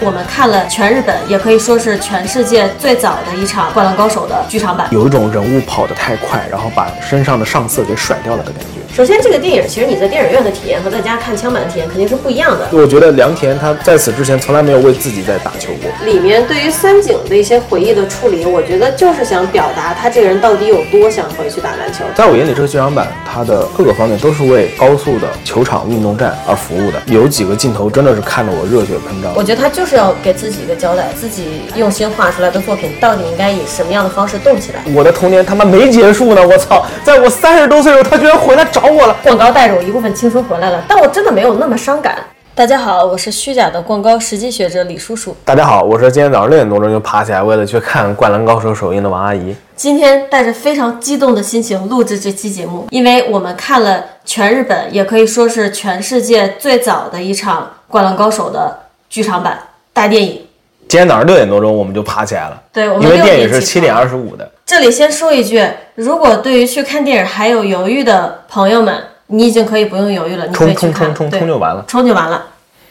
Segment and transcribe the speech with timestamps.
[0.00, 4.86] 我们看了全日本，也可以说是全世界最早的一场《灌篮高手》的剧场版。
[4.90, 8.94] 有一种人物跑得太快，然后把身上的上色给甩掉了的感觉。
[8.94, 12.68] 首先，这个电影其实你在电影院的体验和在家看枪版的体验肯定是不一样的。
[12.70, 15.90] 我觉得良田他在此之前从来没有为自己在打球过。
[16.04, 22.04] 里面对于三井的一些回忆的处理，我觉得就是想表达他这个人到底有多想回去打篮球。
[22.14, 27.02] 在我眼里，这个剧场版它的各个方面都是为高速的球场运动战而服务的。
[27.06, 29.34] 有几个镜头真的是看得我热血喷张。
[29.34, 34.80] 我觉得他就是要给自己一个交代，自己用心画出来的作品到底应该以什么样的方式动起来。
[34.94, 36.46] 我的童年他妈没结束呢！
[36.46, 39.16] 我操，在我三十多岁的时候，他居然回来找我了。
[39.24, 42.16] 广告带着我一部分青春回来了，但我真的没有那么伤感。
[42.56, 45.36] 大家好，我是虚假的逛高实际学者李叔叔。
[45.44, 49.52] 大家好，我是今天早上六点多钟就爬起来，为了去看《灌篮高手》首映的王阿姨。
[49.74, 58.78] 今天带着非常激动的心情录制这期节目，因为我们看了全日本，也可以说是全世界最早的一场《灌篮高手》的
[59.10, 59.58] 剧场版
[59.92, 60.46] 大电影。
[60.86, 64.48] 今天早上六点多钟我们就爬起来了，对，我们因为六电影是七点二十五的。
[64.64, 69.02] 这里先说一句，如果对于去看电影还有犹豫的朋友们，
[69.34, 71.84] 你已经可以不用犹豫了，你可以冲冲去看，冲冲冲就完了。
[71.88, 72.46] 冲就完了。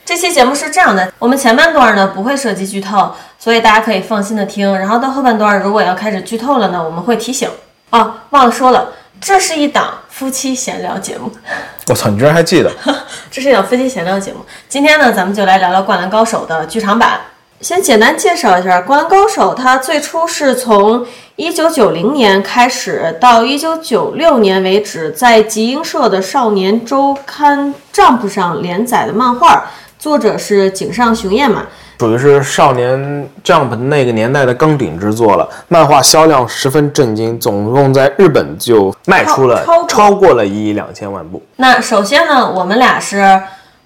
[0.05, 4.77] 这期节目是这样的，我们前半段呢不会涉及剧透，所以大家可以放心的听。
[4.77, 7.49] 然后到后半段，如果要开始剧透了呢，我们会提醒。
[7.91, 8.91] 哦，忘了说了，
[9.21, 11.31] 这是一档夫妻闲聊节目，
[11.87, 12.69] 我操，你居然还记得？
[13.31, 14.39] 这是一档夫妻闲聊节目。
[14.67, 17.21] 今天呢，咱们就来聊聊《灌篮高手》的剧场版。
[17.63, 21.05] 先简单介绍一下，《灌篮高手》它最初是从
[21.37, 29.63] 一九九零年开始到一九九六年为止，在集英社的少年周刊 Jump 上连载的漫画，
[29.97, 31.65] 作者是井上雄彦嘛。
[32.01, 41.41] 属于是少年 Jump 那个年代的钢顶之作了，漫画销量十分震惊，总共在日本就卖出了超超过超过了一亿两千万部。
[41.55, 43.41] 那首先呢，我们俩是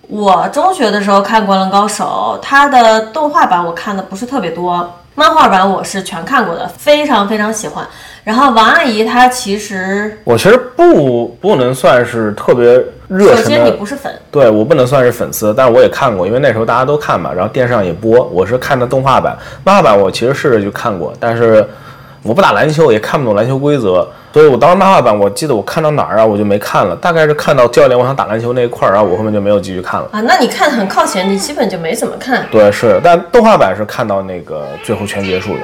[0.08, 7.86] 我中学的时候看《灌篮高手》，它的动画版我看的不是特别多，漫画版我是全看过的，非常非常喜欢。
[8.24, 12.66] 然后王阿姨她其实，我其实不不能算是特别
[13.10, 18.24] 热首先，你不是粉，对我不能算是粉丝，但是我也看过，因为那时候大家都看嘛，然后电视上也播。
[18.32, 21.68] 我是看的动画版，漫画版我其实试着去看过，但是
[22.24, 30.10] 我不打篮球，也看不懂篮球规则，所以我当时漫画版我记得我看到哪儿啊，我就没看了，大概是看到教练我想打篮球那一块儿，然后我后面就没有继续看了。
[30.12, 32.46] 啊，那你看得很靠前，你基本就没怎么看。
[32.52, 35.60] 对，是，但动画版是看到那个最后全结束的。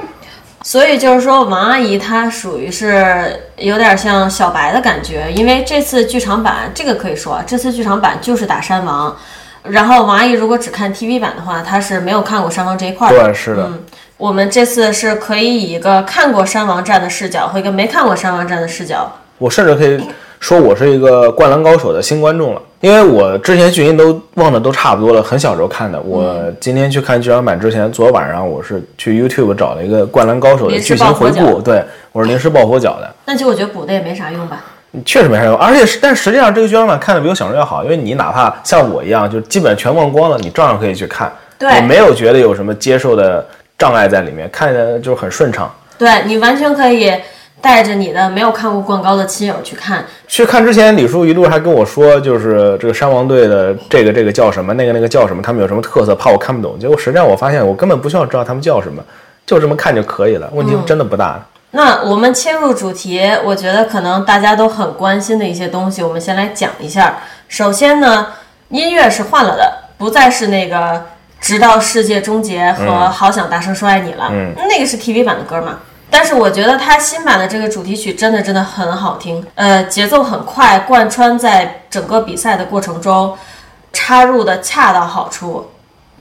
[0.62, 9.14] 所以就是说，王阿姨她属于是有点像小白的感觉，因为这次剧场版这个可以说啊，这次剧场版就是打山王。
[9.62, 13.24] 然后王阿姨如果只看 TV 版的话，她是没有看过山王这一块儿的。
[13.24, 13.70] 对，是的。
[14.16, 20.00] 我们这次是可以以一个看过山王战的视角和一个没看过山王战的视角，我甚至可以
[20.38, 26.00] 说我是一个《灌篮高手》的新观众了，因为我之前剧情都忘的都差不多了，很小时候看的。
[26.00, 31.82] 我今天去看剧场版之前，昨晚上我是去 YouTube 找了一个《灌篮高手》的剧情回顾，对
[32.12, 34.64] 我是临时抱佛脚的，那就我觉得补的也没啥用吧。
[35.04, 35.56] 确实没啥用。
[35.56, 43.44] 而且是，但实际上这个剧场版看的比我想象要好，因为你哪怕像我一样，就基本全忘光了，你照样可以去看，对我没有觉得有什么接受的
[43.78, 45.72] 障碍在里面，看着就是很顺畅。
[45.96, 47.12] 对你完全可以
[47.60, 56.78] 带着你的没有看过灌高的亲友去看，去看之前，李叔一路还跟我说，就是这个山王队的这个这个叫什么，那个那个叫什么，他们有什么特色，怕我看不懂。
[56.78, 59.02] 结果实际上我发现，我根本不需要知道他们叫什么，
[59.46, 61.40] 就这么看就可以了，问题真的不大。
[61.70, 67.18] 那我们切入主题，我觉得可能大家都很关心的一些东西，我们先来讲一下。
[67.48, 68.28] 首先呢，
[68.68, 70.76] 音乐是换了的，不再是那个
[71.44, 75.78] 《直到世界终结》和《好想大声说爱你》了，嗯那个是 TV 版的歌嘛。
[76.08, 83.36] 但是我觉得它新版的这个主题曲真的真的很好听，呃，节奏很快，贯穿在整个比赛的过程中，
[83.92, 85.70] 插入的恰到好处，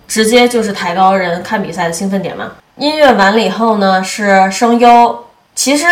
[0.09, 2.51] 直接就是抬高人看比赛的兴奋点嘛。
[2.75, 5.23] 音乐完了以后呢，是声优。
[5.55, 5.85] 其实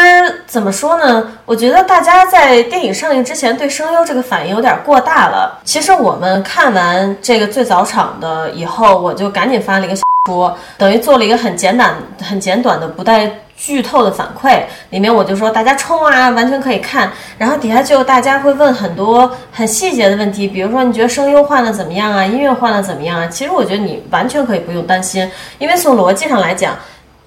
[0.48, 1.32] 怎么说呢？
[1.46, 5.60] 我觉得大家在电影上映之前对声优这个反应有点过大了。
[5.64, 14.64] 其实我们看完这个最早场的以后，我就赶紧发了一个小说，等于做了一个很简短、很简短的不带剧透的反馈。
[14.90, 17.12] 里面我就说大家冲啊，完全可以看。
[17.38, 22.26] 然后底下就大家会问很多很细节的问题，比如说你觉得声优换的怎么样啊？
[22.26, 23.28] 音乐换的怎么样啊？
[23.28, 26.76] 其实我觉得你完全可以不用担心，因为从逻辑上来讲。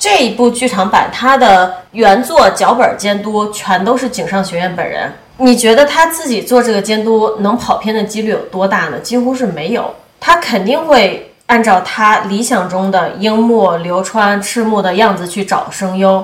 [0.05, 5.11] 这一部剧场版，它的原作脚本监督全都是井上学院本人。
[5.39, 8.99] 你觉得他自己做这个监督能跑偏的几率有多大呢？
[8.99, 9.95] 几乎是没有。
[10.21, 16.23] 他肯定会按照他理想中的樱木、流川、赤木的样子去找声优。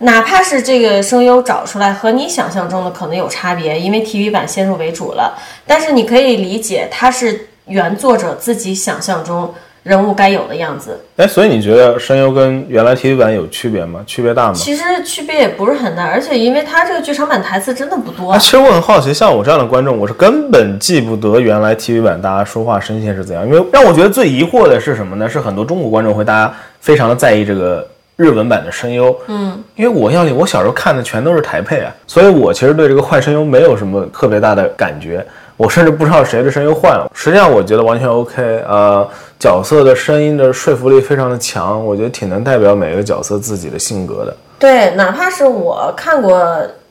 [0.00, 11.00] 哪怕是这个声优找出来和你想象中的可能有差别，因为 TV 版先入为主了，但是你可以理解它是原作者自己想象中人物该有的样子。
[11.16, 14.00] 哎，所以你觉得声优跟原来 TV 版有区别吗？
[14.06, 14.54] 区别大吗？
[14.54, 23.44] 其实区别也不是很大，而且因为它这个剧场版台词真的不多啊，，其实我很好奇，像我这样的观众，我是根本记不得原来 TV 版大家说话声线是怎样。
[23.46, 25.28] 因为让我觉得最疑惑的是什么呢？
[25.28, 35.26] 是很多中国观众会大家非常的在意这个日文版的声优，嗯，因为我印象里我小时候看的全都是台配啊，所以我其实对这个换声优没有什么特别大的感觉。
[35.58, 38.42] 我甚至不知道谁的声优换了，实际上我觉得完全 OK。
[38.66, 39.08] 呃，
[39.42, 44.32] 角色的声音的说服力非常的强，我觉得挺能代表每个角色自己的性格的。
[44.56, 46.40] 对，哪怕是我看过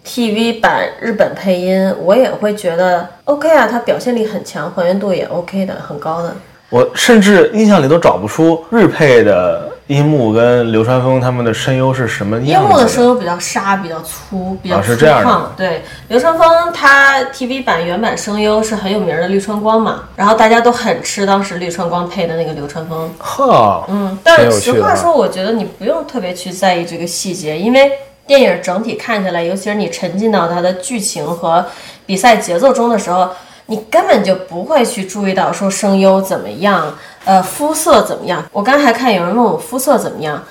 [0.06, 6.36] TV 版日本配音，我也会觉得 OK 啊，它表现力很强，还原度也 OK 的，很高的。
[6.72, 15.40] 我甚至印象里都找不出日配的樱木跟流川枫他们的声优是什么樱样樱木的声优比较沙，比较粗，比较粗啊是这样的犷。
[15.58, 23.12] 对，流川枫他 TV 版原版声优是很有名的绿川光嘛，然后大家都很吃当时绿川光配的那个流川枫。
[23.20, 27.92] 哈，嗯，但实话说，我觉得你不用特别去在意这个细节，因为
[28.26, 31.66] 电影整体看下来，尤其是你沉浸到它的剧情和
[32.06, 33.28] 比赛节奏中的时候，
[33.72, 38.44] 你根本就不会去注意到说声优怎么样，呃，肤色怎么样。
[38.52, 40.44] 我刚才还看有人问我肤色怎么样，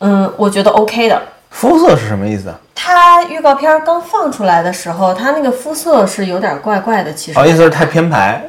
[0.00, 1.22] 嗯，我觉得 OK 的。
[1.50, 2.58] 肤色是什么意思啊？
[2.74, 7.38] 它预告片刚放出来的时候，它那个肤色是有点怪怪的，其实。
[7.38, 8.42] 哦，意思是太偏白，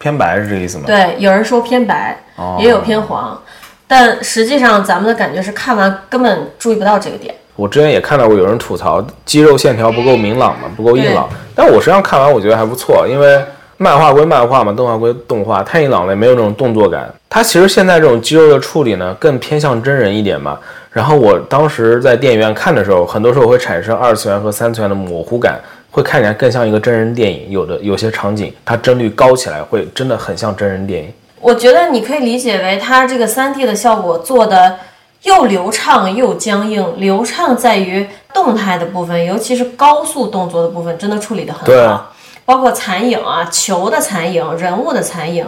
[0.00, 0.82] 偏白是这个意思吗？
[0.84, 2.18] 对，有人说偏白，
[2.58, 3.40] 也有偏黄，
[3.86, 7.32] 但实际上咱们的感觉是看完根本注意不到这个点。
[7.54, 11.28] 我之前也看到过有人吐槽肌肉线条不够明朗嘛，不够硬朗。
[11.54, 13.40] 但我实际上看完我觉得还不错，因为
[13.80, 17.08] 漫画归漫画嘛，动画归动画，太硬朗了也没有那种动作感。
[17.30, 20.58] 它其实现在这种肌肉的处理呢，更偏向真人一点嘛。
[20.90, 25.60] 然后我当时在电影院看的时候，很多时候会产生二次元和三次元的模糊感，
[25.92, 27.50] 会看起来更像一个真人电影。
[27.50, 31.12] 有的有些场景它帧率高起来，会真的很像真人电影。
[31.40, 34.76] 我觉得你可以理解为它这个三 D 的效果做的
[35.22, 36.84] 又流畅又僵硬。
[36.96, 38.04] 流畅在于
[38.34, 42.12] 动态的部分，尤其是高速动作的部分，真的处理的很对好。
[42.48, 45.46] 包括残影啊、球的残影、人物的残影，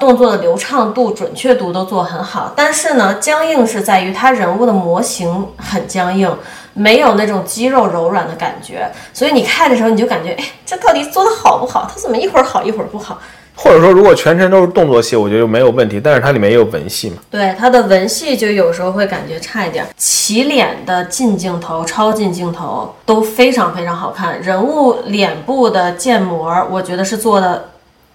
[0.00, 2.52] 动作的流畅度、准确度都做很好。
[2.56, 6.36] 但是呢，僵硬是在于它人物的模型很僵硬，
[6.72, 8.90] 没有那种肌肉柔软的感觉。
[9.12, 11.88] 所以你看的时候，你就感觉，哎，这到底做的好不好？
[11.88, 13.20] 它怎么一会儿好一会儿不好？
[13.56, 16.00] 或者说，如果全程都是动作戏，我觉得就没有问题。
[16.00, 17.16] 但是它里面也有文戏嘛。
[17.30, 27.70] 对它的文戏就有时候会感觉差一点，起脸的近镜头、超近镜头都非常非常好看，人物脸部的建模，我觉得是做的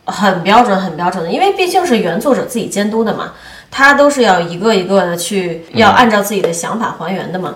[0.06, 3.31] 很标准、很标准的，因为毕竟是原作者自己监督的嘛，
[3.71, 7.56] 他都是要一个一个的去要按照自己的想法还原的嘛。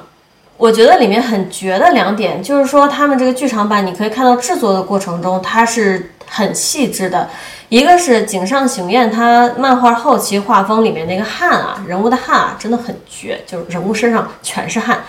[0.55, 7.29] 我觉得里面很绝的两点，就是说他们这个剧场版，你可以看到制作的过程中，它是很细致的。
[7.69, 15.03] 一个是井上雄彦，他漫画后期画风里面那个汗啊，人物的汗啊，真的很绝，就是人物身上全是汗。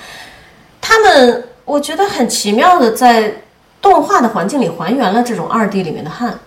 [0.81, 3.33] 他们我觉得很奇妙的在
[3.83, 6.39] 动画的环境里还原了这种二 D 里面的汗。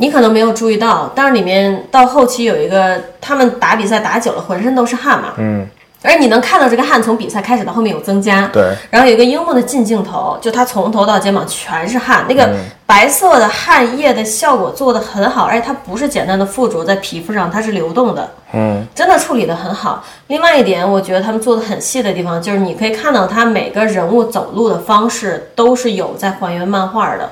[0.00, 5.66] 你可能没有注意到，但是里面到后期有一个，他们打比赛打久了，浑身都是汗嘛，嗯，
[6.02, 12.48] 而你能看到这个汗从比赛开始到后面有增加，对，然后有一个樱木的近镜头，就他从头到肩膀全是汗，那个
[12.86, 20.04] 白色的汗液的效果做得很好，而且它不是简单的附着在皮肤上，它是流动的，嗯，真的处理得很好。
[20.28, 27.28] 另外一点，我觉得他们做的很细的地方，就是你可以看到他每个人物走路的方式都是有在还原漫画的。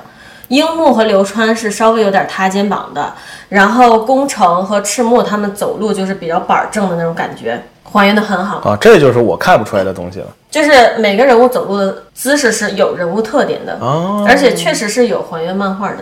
[0.49, 3.13] 樱木和流川是稍微有点塌肩膀的，
[3.49, 8.57] 然后宫城和赤木他们走路就是比较板正的那种感觉，还原的很好。
[8.69, 10.27] 啊，这就是我看不出来的东西了。
[10.49, 15.97] 就是每个人物走路的姿势是有人物特点的，哦而且确实是有还原漫画的。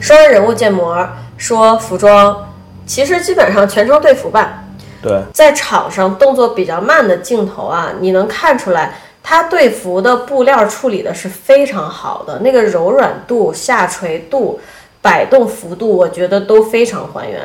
[0.00, 2.52] 说完人物建模，说服装，
[2.86, 4.62] 其实基本上全程队服吧，
[5.02, 14.60] 对，在场上动作比较慢的镜头啊，你能看出来，他队服的布料处理的是非常好的，那个柔软度、下垂度、
[15.00, 17.40] 摆动幅度，我觉得都非常还原。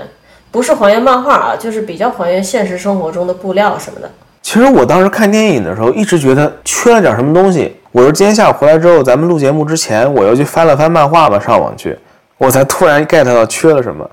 [0.52, 4.10] 不是还原漫画啊，就是比较还原现实生活中的布料什么的。
[4.42, 7.76] 其实我当时看电影的时候，一直觉得缺了点什么东西。
[7.92, 11.98] 我是今天下午回来之后，咱们录节目之前，我又去翻了翻漫画吧，上网去，
[12.38, 14.10] 我才突然 get 到缺了什么，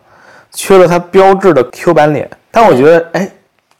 [0.52, 2.28] 缺了他标志的 Q 版脸。
[2.50, 3.30] 但我觉得，哎，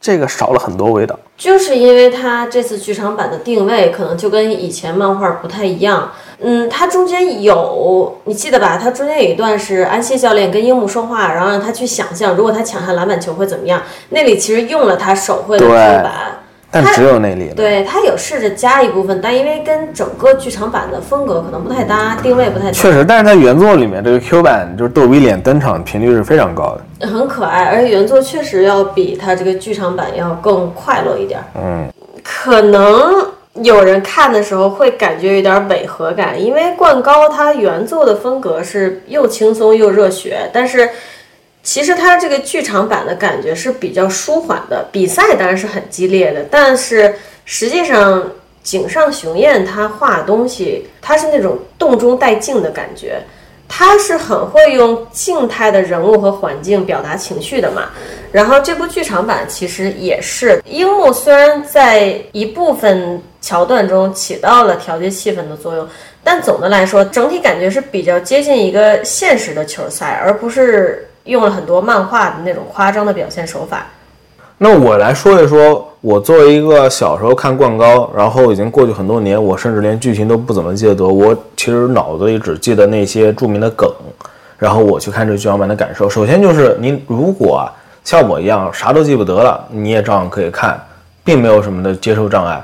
[0.05, 1.17] 这个少了很多味道。
[1.35, 6.11] 就是因为它这次剧场版的定位可能就跟以前漫画不太一样。
[6.39, 8.77] 嗯，它中间有你记得吧？
[8.79, 13.81] 它中间有一段是安西教练跟樱木说话，然后让他去想象，如果他抢下篮板球会怎么样。
[14.09, 16.13] 那里其实用了他手绘的对版，
[16.75, 17.55] 但只有那里了。
[17.55, 27.07] 对他有试着加一部分，但因为跟整个剧场版的风格可能不太搭，定位不太搭，确实，但是在原作里面，这个 Q 版就是逗比脸登场频率是非常高的。
[27.07, 31.39] 很可爱，而且原作确实要比它这个剧场版要更快乐一点。
[31.55, 31.87] 嗯，
[32.21, 33.25] 可能
[33.63, 40.89] 有人看的时候会感觉有点违和感，因为冠高它原作的风格是又轻松又热血，但是
[41.65, 44.87] 其实它这个剧场版的感觉是比较舒缓的。
[44.91, 48.23] 比赛当然是很激烈的，但是实际上
[48.63, 53.19] 井上雄彦他画东西，他是那种动中带静的感觉。
[53.67, 57.89] 他是很会用静态的人物和环境表达情绪的嘛，
[58.31, 65.87] 然后这部剧场版其实也是，樱木虽然在一部分桥段中起到了调节气氛的作用，
[66.23, 73.85] 但总的来说，整体感觉是比较接近一个现实的球赛，而不是用了很多漫画的那种夸张的表现手法。
[74.57, 83.91] 那我来说一说，我作为一个小时候看灌高，然后已经过去很多年，我甚至连剧情都不怎么记得，我其实脑子里只记得那些著名的梗，
[84.57, 86.09] 然后我去看这剧场版的感受。
[86.09, 87.69] 首先就是您如果
[88.03, 90.79] 像我一样啥都记不得了，你也照样可以看，
[91.23, 92.63] 并没有什么的接受障碍。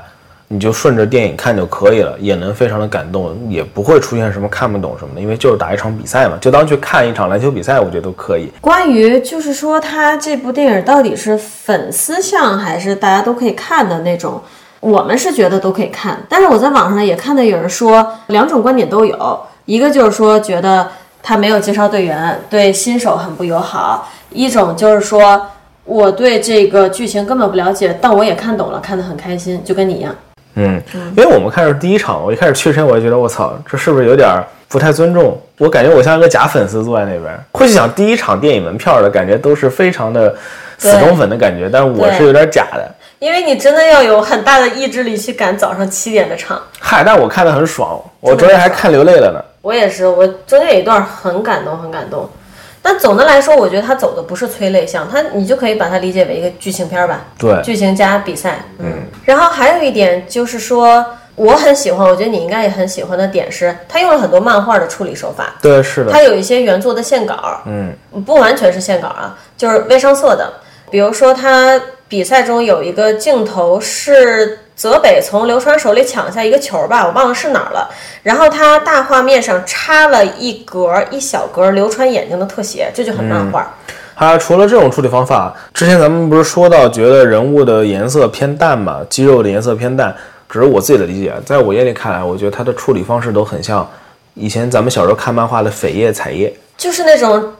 [0.52, 8.52] 你就顺着电影看就可以了，也能非常的感动，也不会出现什么看不懂什么的，因为就是打一场比赛嘛，就当去看一场篮球比赛，我觉得都可以。
[8.60, 14.42] 关于就是说，他这部电影到底是粉丝向还是大家都可以看的那种，
[14.80, 16.22] 我们是觉得都可以看。
[16.28, 20.86] 但是我在网上也看到有人说，两种观点都有，一个就是说觉得
[21.22, 25.46] 他没有介绍队员，对新手很不友好；一种就是说
[25.86, 30.14] 我对这个剧情根本不了解，但我也看懂了，看得很开心，就跟你一样。
[30.54, 30.82] 嗯，
[31.16, 34.28] 因为我们看是第一场，我一开始去之前我就觉得我操，这是不是有点
[34.68, 35.40] 不太尊重？
[35.58, 40.34] 我感觉我像一个假粉丝坐在那边，会去想第一场电影门票的感觉都是非常的
[40.78, 42.90] 死忠粉的感觉，但是我是有点假的。
[43.18, 46.60] 因为你真的要有很大的意志力去赶早上七点的场。
[46.80, 49.40] 嗨，但我看的很爽，我昨天还看流泪了呢。
[49.62, 52.28] 我也是，我中间有一段很感动，很感动。
[52.84, 57.24] 但总的来说，我觉得它走的不是催泪向，它你就可以把它理解为一个剧情片吧。
[57.38, 58.64] 对，剧情加比赛。
[58.78, 59.04] 嗯。
[59.24, 61.04] 然后还有一点就是说，
[61.36, 65.54] 我很喜欢，我觉得你应该也很喜欢的点是，他用了很多漫画的处理手法。
[65.62, 66.10] 对，是的。
[66.10, 67.94] 他有一些原作的线稿，嗯，
[68.26, 70.52] 不完全是线稿啊，就是微上色的。
[70.90, 77.88] 比如说，他比赛中有一个镜头是泽北从流川手里抢下一个球吧，我忘了是哪儿了。
[78.22, 83.72] 然后他大画面上插了一格一小格流川眼睛的特写，这就很漫画。
[84.14, 90.14] 它除了这种处理方法，之前咱们不是说到觉得人物的颜色偏淡嘛，肌肉的颜色偏淡，
[90.48, 91.32] 只是我自己的理解。
[91.44, 93.88] 在我眼里看来，我觉得它的处理方式都很像
[94.34, 97.52] 以前咱们小时候看漫画的扉页彩页，就是那种。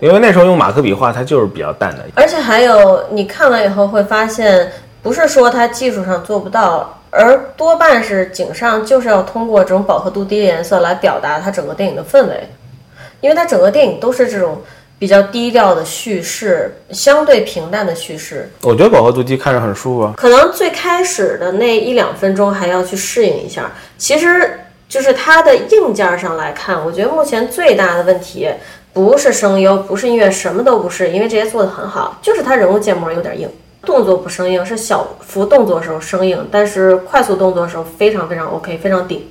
[0.00, 2.04] 因为那时候用马克笔画，它就是比较淡的。
[2.14, 4.70] 而且还有，你看了以后会发现，
[5.08, 12.46] 不是说它技术上做不到，而多半是井上就是要通过这种饱和度低的颜色来表达它整个电影的氛围，
[13.22, 14.60] 因为它整个电影都是这种
[14.98, 18.52] 比较低调的叙事，相对平淡的叙事。
[18.60, 20.12] 我觉得饱和度低看着很舒服啊。
[20.14, 24.60] 可能最开始的那一两分钟还要去适应一下，其实
[24.90, 28.46] 就是它的硬件上来看，我觉得目前最大的问题。
[28.92, 33.48] 不是声优，不是音乐，什么都不是，因为这些做的很好，就是它人物建模有点硬，
[33.88, 39.22] 动作不生硬，是小幅动作时候生硬，但是快速动作的时候非常非常 OK，非常顶。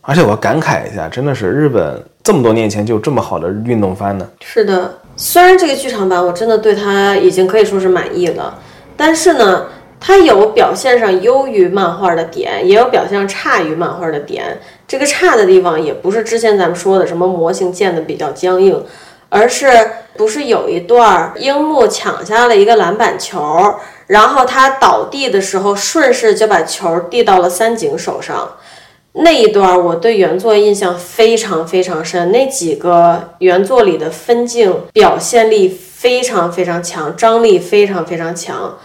[0.00, 4.28] 而且我感慨一下，真的是日本这么多年前就有这么好的运动番呢。
[4.40, 8.58] 是的，虽然这个剧场版我真的对它已经可以说是满意了，
[8.96, 9.66] 但是呢。
[10.06, 14.44] 它有表现上优于漫画的点，也有表现上差于漫画的点。
[14.86, 18.84] 这个差的地方也不是之前咱们说的什么模型建的比较僵硬，
[19.34, 19.66] 而是
[20.16, 23.74] 不是有一段樱木抢下了一个篮板球，
[24.06, 28.56] 然后他倒地的时候顺势就把球递到了三井手上。
[29.14, 38.78] 那一段我对原作印象非常非常深，那几个原作里的分镜表现力非常非常强，张力非常非常强。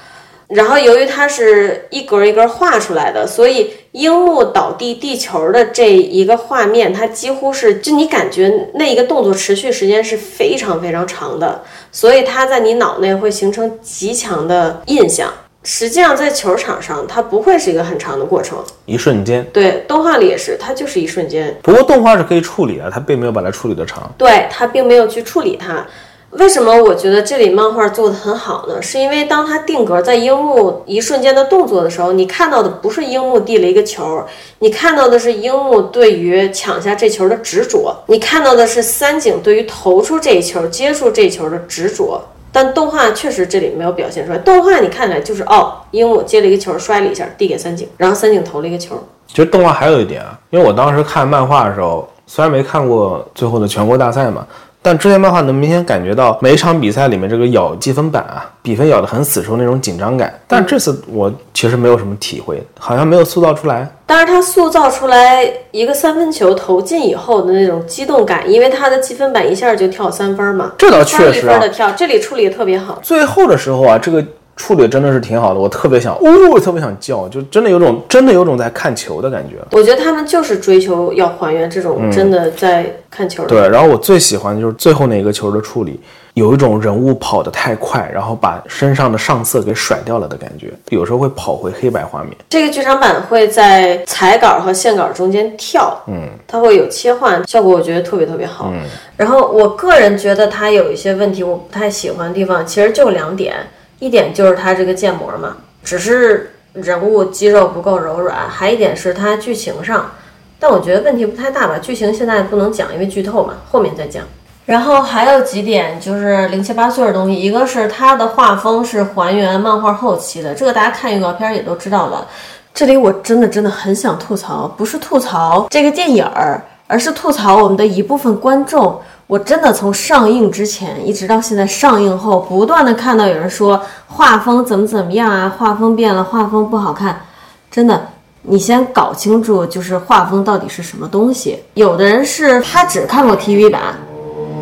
[0.49, 15.31] 然后，由于它是一格一格画出来的，所以樱木倒地地球的这一个画面，它几乎是就你感觉那一个动作持续时间是非常非常长的，所以它在你脑内会形成极强的印象。
[15.61, 19.45] 实际上，在球场上，它不会是一个很长的过程，一瞬间。
[19.53, 21.55] 对，动画里也是，它就是一瞬间。
[21.61, 24.09] 不过动画是可以处理的，它并没有把它处理的长。
[24.17, 25.85] 对，它并没有去处理它。
[26.31, 28.79] 为什么我觉得这里漫画做的很好呢？
[28.79, 34.23] 是因为当他定格在樱木一瞬间的动作的时候，你看到的不是樱木递了一个球，
[34.59, 42.21] 你看到的是樱木对于抢下这球的执着，你看到的是三井对于投出这一球、接触这一球的执着。
[42.51, 44.37] 但动画确实这里没有表现出来。
[44.39, 48.95] 动画你看起来就是哦，樱木接了一个球摔了一下，递给三井，然后三井投了一个球。
[49.27, 54.47] 其实动画还有一点啊，因为我当时看漫画的时候，虽然没看过最后的全国大赛嘛，
[54.81, 60.33] 但之前漫画能明显感觉到每一场比赛里面这个咬积分板啊，比分咬得很死时候那种紧张感。
[60.47, 63.87] 但这次我其实没有什么体会，好像没有塑造出来。
[64.05, 72.99] 但是他塑造出来一个三分球投进以后的那种激动感，因为他的积分板一下就跳三分嘛，这倒确实啊分的，跳，这里处理的特别好。
[73.03, 74.25] 最后的时候啊，这个
[74.59, 79.55] 处理真的是挺好的，我特别想，哦，我特别想叫，就真的有种真的有种在看球的感觉。
[79.71, 83.49] 我觉得他们就是追求要还原这种真的在看球的。
[83.49, 85.97] 对，然后我最喜欢的就是最后那个球的处理，
[86.33, 92.33] 有一种人物跑得太快，然后把身上的上色给甩掉了的感觉，有时候会跑回黑白画面。
[92.49, 98.69] 这个剧场版会在彩稿和线稿中间跳，嗯，它会有切换，效果我觉得特别特别好。
[98.73, 98.81] 嗯，
[99.15, 103.55] 然后我个人觉得它有一些问题我不太喜欢的地方，其实就两点，
[103.99, 110.11] 一点就是它这个建模嘛，只是人物肌肉不够柔软，还一点是它剧情上，
[110.57, 114.23] 但我觉得问题不太大吧，剧情现在不能讲，因为剧透嘛，后面再讲。
[114.65, 122.27] 然后还有几点就是零七八碎的东西，一个是它的画风是还原漫画后期的，这个大家看预告片也都知道了。
[122.73, 129.01] 这里我真的真的很想吐槽，不是吐槽这个电影儿，而是吐槽我们的一部分观众。
[129.29, 137.21] 我真的从上映之前一直到现在上映后，不断的看到有人说画风怎么怎么样啊，画风变了，画风不好看。
[137.69, 138.07] 真的，
[138.41, 141.59] 你先搞清楚就是画风到底是什么东西。
[141.75, 143.93] 有的人是他只看过 TV 版，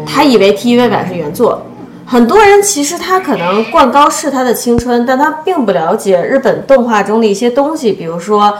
[0.05, 1.61] 他以为 TV 版是原作。
[2.05, 8.53] 很多人其实他可能灌高是他的青春，但他并不了解日本动画中的一些东西，比如说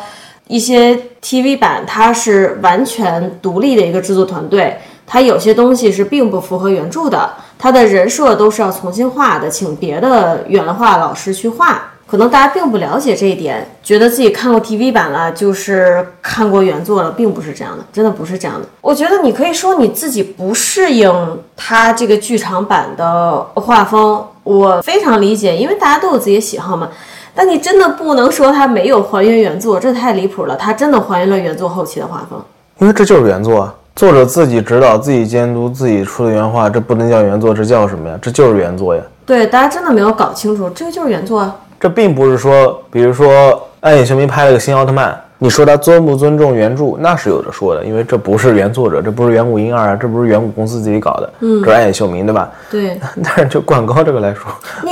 [0.48, 11.94] 一些 TV 版，它是完全独立的一个制作团队，它有些东西是并不符合原著的，它的人设都是要重新画的，请别的原画老师去画。
[12.06, 18.66] 可能大家并不了解这一点，觉得自己看过 TV 版了，就是看过原作了，并不是这样的，真的不是这样的。
[18.80, 26.88] 我觉得你可以说你自己不适应它这个剧场版的画风，我非常理解，因为大家都有自己的喜好嘛。
[27.36, 30.56] 但你真的不能说它没有还原原作，这太离谱了。
[30.56, 32.41] 它真的还原了原作后期的画风。
[32.80, 38.16] 因为这就是原作啊，作者自己指导、自己监督、自己出的原画，这不能叫原作，这叫什么呀？
[38.22, 39.02] 这就是原作呀。
[39.26, 41.56] 对，大家真的没有搞清楚，这个就是原作啊。
[41.80, 52.52] 这并不是说，比如说暗野秀明拍了个新奥特曼，你说他尊不尊重原著，那是有的说的，因为这不是原作者，这不是远古婴儿啊，这不是远古公司自己搞的，嗯，这是暗野秀明，对吧？
[52.70, 54.44] 对，但是就灌高这个来说，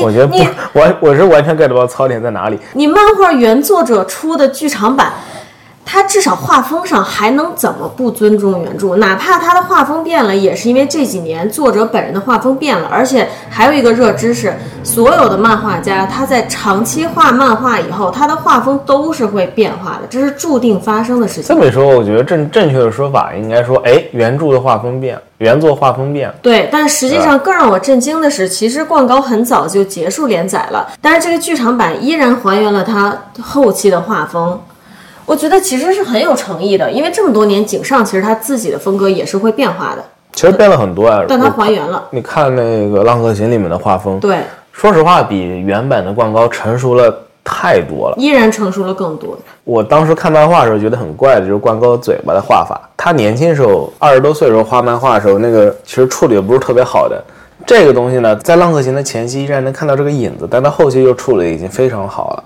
[0.02, 2.60] 我觉得不你，我我是完全 get 不到槽点在哪里。
[2.74, 5.14] 你漫画原作者出的剧场版，
[5.86, 8.96] 它至少画风上还能怎么不尊重原著？
[8.96, 12.90] 哪怕它的画风变了，也是因为这几年作者本人的画风变了。
[12.92, 21.44] 而且还有一个热知识，所有的漫画家他在长期画漫画以后，他的画风都是会变化的，这是注定发生的事情。
[21.44, 34.60] 这么说，我觉得正正确的说法应该说，哎，原著的画风变了，原作画风变，对，但实际上更让我震惊的是，其实灌高很早就结束连载了，但是这个剧场版依然还原了他后期的画风。
[35.26, 41.24] 我觉得其实是很有诚意的，因为这么多年井上其实他自己的风格也是会变化的，其实变了很多啊。
[41.28, 42.04] 但他还原了。
[42.12, 44.38] 你看那个《浪客行》里面的画风，对，
[44.72, 47.12] 说实话比原版的灌高成熟了
[47.44, 48.16] 太多了。
[48.18, 49.36] 依然成熟了更多。
[49.64, 52.80] 我当时看漫画的时候觉得很怪的，就是灌高嘴巴的画法。
[52.96, 57.20] 他年轻时候二十多岁的时候画漫画的时候，那个其实处理的不是特别好的。
[57.66, 62.44] 这个东西呢，在《浪客行》的前期依然能看到这个影子，但到后期又处理的已经非常好了。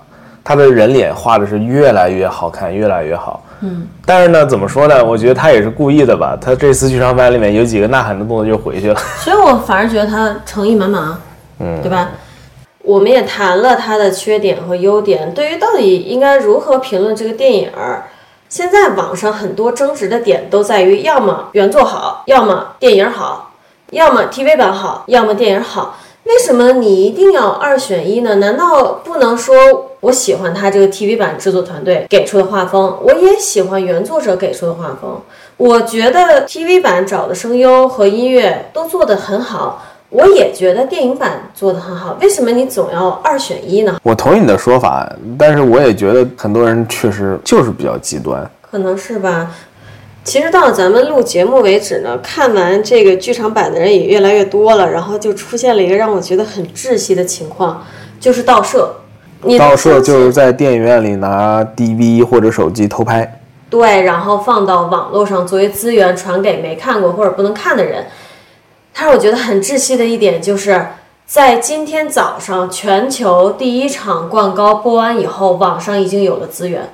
[0.50, 3.40] 他的人脸画的是越来越好看，越来越好。
[3.60, 5.04] 嗯，但是呢，怎么说呢？
[5.04, 6.36] 我觉得他也是故意的吧。
[6.40, 9.00] 他这次剧场版里面有几个呐喊的动作就回去了。
[9.22, 11.20] 所以我反而觉得他诚意满满啊，
[11.60, 12.08] 嗯，对吧？
[12.82, 15.32] 我们也谈了他的缺点和优点。
[15.32, 18.06] 对于到底应该如何评论这个电影儿，
[18.48, 23.52] 现在网上很多争执的点都在于，要么原作好，要么电影好，
[23.92, 25.96] 要么 TV 版好，要么电影好。
[26.24, 28.36] 为什么你一定要二选一呢？
[28.36, 35.20] 难道不能说我喜欢他这个 TV 版制作团队给出的画风，我也喜欢原作者给出的画风？
[35.56, 42.16] 我觉得 TV 版找的声优和音乐都做得很好，我也觉得电影版做得很好。
[42.20, 43.98] 为什么你总要二选一呢？
[44.02, 48.48] 我同意你的说法，但是我也觉得很多人确实就是比较极端。
[48.70, 49.50] 可能是吧。
[50.22, 57.84] 其实到咱们录节目为止呢，看完这个剧场版的人也越来越多了，然后就出现了一个让我觉得很窒息的情况，
[58.20, 58.94] 就是盗摄。
[59.42, 68.06] 你盗摄就是在电影院里拿 DV 或者手机偷拍，对，然后放到网络上作为资源传给没看过或者不能看的人。
[68.92, 70.88] 但是我觉得很窒息的一点就是，
[71.24, 76.92] 在今天早上全球第一场灌高播完以后，网上已经有了资源，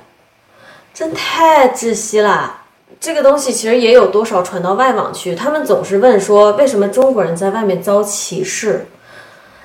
[0.93, 2.61] 真太窒息了。
[2.99, 8.85] 这个东西其实也有多少传到外网去，他们总是问说为什么中国人在外面遭歧视。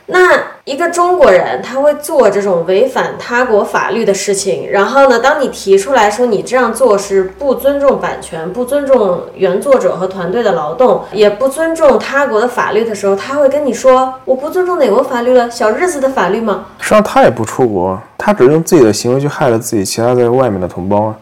[0.06, 0.32] 那
[0.64, 15.48] 一个中国人他会做这种违反他国法律的事情，然后呢，当你提出来说你这样做是不尊重版权、不尊重原作者和团队的劳动，也不尊重他国的法律的时候，他会跟你说我不尊重哪国法律了？
[15.50, 16.66] 小日子的法律吗？
[16.78, 21.16] 实际上他也不出国，他只是用自己的行为去害了自己其他在外面的同胞啊。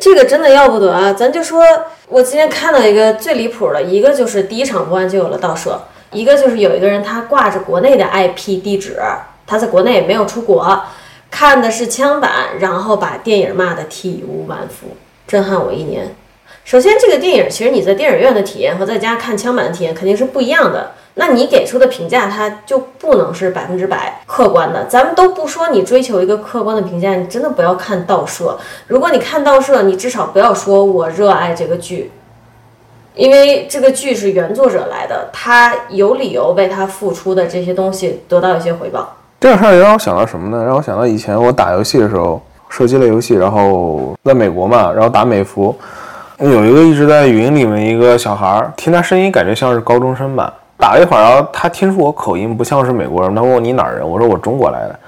[0.00, 1.12] 这个真的要不得啊！
[1.12, 1.62] 咱就说，
[2.08, 5.78] 我今天看到一个最离谱的，一个就是第一场播完就有了盗摄，
[6.12, 8.98] 一个就是有一个人他挂着国内的 IP 地址，
[9.46, 10.84] 他在国内没有出国，
[11.30, 16.14] 看的是枪版，然后把电影骂得体无完肤，震撼我一年。
[16.64, 20.92] 首先，这个电影其实你在电影院的体验和在家看枪版的体验肯定是不一样的。
[21.14, 24.84] 那你给出的评价，它就不能是百分之百客观的。
[24.86, 28.56] 咱们都不说你追求一个客观的评价，你真的不要看盗摄。
[28.86, 32.10] 如果你看盗摄，你至少不要说我热爱这个剧，
[33.14, 39.14] 因为这个剧是原作者来的，他有理由为他付出的这些东西得到一些回报。
[39.40, 40.64] 这个事儿也让我想到什么呢？
[40.64, 45.74] 让我想到以前我打游戏的时候，射击类游戏，然后在美国嘛，然后打美服，
[46.38, 50.54] 有一个一直在语音里面一个小孩儿，听他声音感觉像是高中生吧。
[50.80, 54.08] 打了一会儿，然后他听出我口音不像是美国人，他问我你哪儿人？
[54.08, 54.98] 我说我中国来的。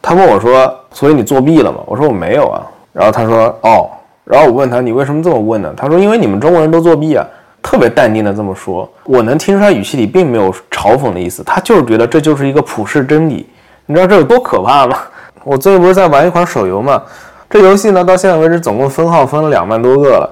[0.00, 1.80] 他问我说，所以你作弊了吗？
[1.84, 2.62] 我说我没有啊。
[2.92, 3.90] 然后他说哦，
[4.24, 5.74] 然后我问他你为什么这么问呢？
[5.76, 7.26] 他说因为你们中国人都作弊啊，
[7.62, 8.88] 特别淡定的这么说。
[9.04, 13.46] 我能听出他语气里并没有嘲讽的意思，他就是觉得这就是一个普世真理。
[13.86, 14.96] 你知道这有多可怕吗？
[15.44, 17.02] 我最近不是在玩一款手游吗？
[17.50, 20.30] 这游戏呢到现在为止总共分号分了两万多个了。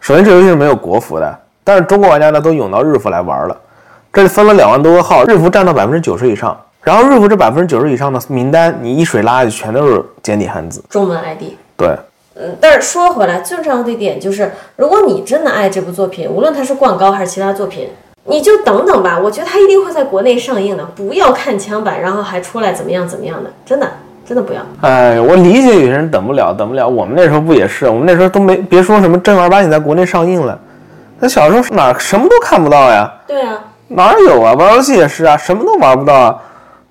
[0.00, 1.38] 首先这游戏是没有国服的。
[1.70, 3.56] 但是中国玩家呢都涌到日服来玩了，
[4.12, 6.60] 这里分了两万多个号，日服占到百分之九十以上。
[6.82, 11.52] 然后日服这百分之九十以上的名单，你一水拉下去，全都是简体汉字，中文 ID。
[11.76, 11.90] 对，
[12.34, 17.88] 嗯，但是说回来，最重要的一点就是，如果你真的爱这部作品，无论它是灌高还是其他作品，
[18.24, 19.16] 你就等等吧。
[19.16, 23.88] 我觉得它一定会在国内上映的，不要看枪版，然后还出来怎么样怎么样的，真的
[24.26, 24.60] 真的不要。
[24.80, 26.88] 哎，我理解有些人等不了，等不了。
[26.88, 27.86] 我们那时候不也是？
[27.86, 30.58] 我们那时候都没别说什么正儿八经在国内上映了。
[31.20, 33.12] 那小时候哪什么都看不到呀？
[33.26, 34.54] 对啊，哪有啊？
[34.54, 36.36] 玩游戏也是啊，什么都玩不到啊。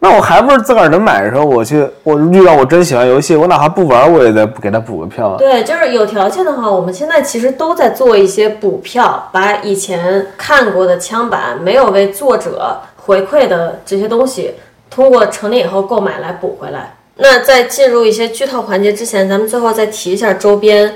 [0.02, 5.36] 那我还不是自个儿能买的时候，我去，我遇到我真喜欢游戏，我哪怕不玩，我也得给他补个票。
[5.38, 14.54] 对，就是有条件的话，我们现在其实都在做一些补票，把以前看过的枪版没有为作者回馈的这些东西，
[14.90, 16.96] 通过成年以后购买来补回来。
[17.18, 20.94] 那在进入一些剧透环节之前，咱们最后再提一下周边。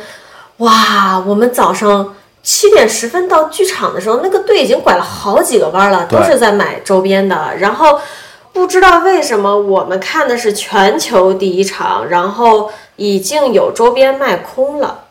[0.58, 2.14] 哇，我们早上。
[2.44, 7.54] 七点十分到剧场的时候，那个队已经拐了好几个弯了，都是在买周边的。
[7.58, 8.00] 然后
[8.52, 15.06] 不知道为什么，我们看的是全球第一场，然后已经有周边卖空了，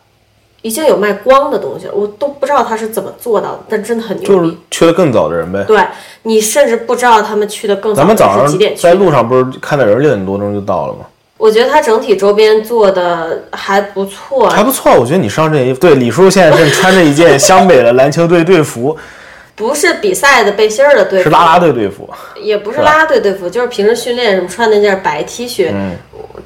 [0.60, 1.92] 已经有卖光的东西了。
[1.94, 4.28] 我都不知道他是怎么做到的，但真的很牛逼。
[4.28, 5.64] 就是去的更早的人呗。
[5.64, 5.82] 对
[6.24, 8.02] 你甚至不知道他们去的更早。
[8.02, 8.82] 咱们早上几点去？
[8.82, 11.00] 在路上不是看到人六点多钟就到了吗？
[11.42, 14.92] 我觉得它整体周边做的还不错，还不错。
[14.92, 18.96] 我觉得你上这件衣服，对李叔现在正穿着一件湘北的篮球队队服，
[19.56, 22.08] 不是比赛的背心儿的队服，是啦啦队队服，
[22.40, 25.96] 也不是啦啦队队服，就是平时训练什么穿那件白 T 恤，嗯，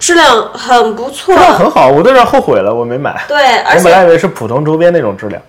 [0.01, 3.23] 质量很不错，质量很好，我都有点后悔了，我没买。
[3.29, 3.37] 对，
[3.77, 5.43] 我本来以为是普通周边那种质量。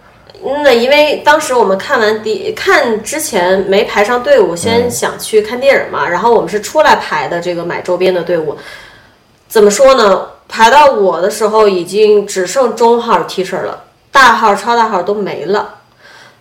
[0.62, 8.54] 那因为当时我们看完第看之前没排上队伍，先想去看电影嘛，然后我们是出来排的这个买周边的队伍。
[9.48, 10.28] 怎么说呢？
[10.50, 15.76] 排到我的时候，已经只剩中号 T 恤了，大号、超大号都没了。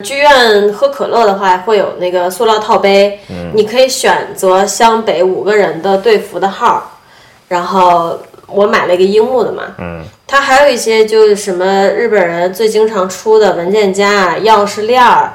[0.02, 3.18] 剧院喝可乐的话，会有那个塑料套杯，
[3.54, 6.98] 你可以选择湘北五个人的队服的号。
[7.48, 15.32] 然后我买了一个樱木的嘛，嗯，它还有一些就是什么日本人最经常出的文件夹、钥匙链儿。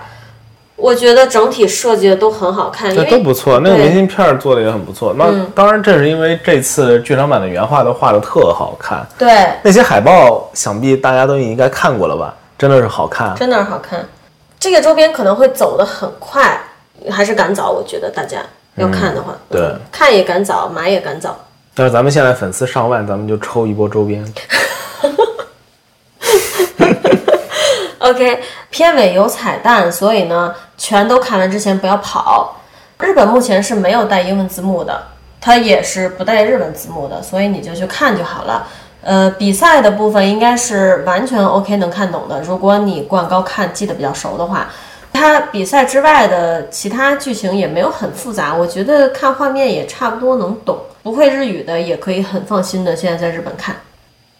[0.82, 3.60] 我觉得整体设计的都很好看，对，都不错。
[3.60, 5.14] 那个明信片做的也很不错。
[5.16, 9.08] 那当然，这是因为这次剧场版的原画都画的特好看。
[9.18, 12.34] 对，那些海报想必大家都应该看过了吧？
[12.58, 14.04] 真的是好看，真的是好看。
[14.60, 16.60] 这个周边可能会走的很快，
[17.10, 17.70] 还是赶早？
[17.70, 18.40] 我觉得大家
[18.76, 21.38] 要看的话，对，看也赶早，买也赶早。
[21.74, 24.24] 但是咱们现在粉丝上万，咱们就抽一波周边。
[28.02, 28.40] OK，
[28.72, 32.60] 片尾有彩蛋，所以呢，全都看完之前不要跑。
[33.00, 35.04] 日本目前是没有带英文字幕的，
[35.40, 38.68] 它也是不带日文字幕的，所以你就去看就好了。
[39.04, 42.42] 呃，比赛的部分应该是完全 OK 能看懂的。
[42.42, 44.70] 如果你灌高看记得比较熟的话，
[45.14, 53.76] 它比赛之外的其他剧情也没有很复杂，我觉得看画面也差不多能懂，不会日语的也可以很放心的现在在日本看。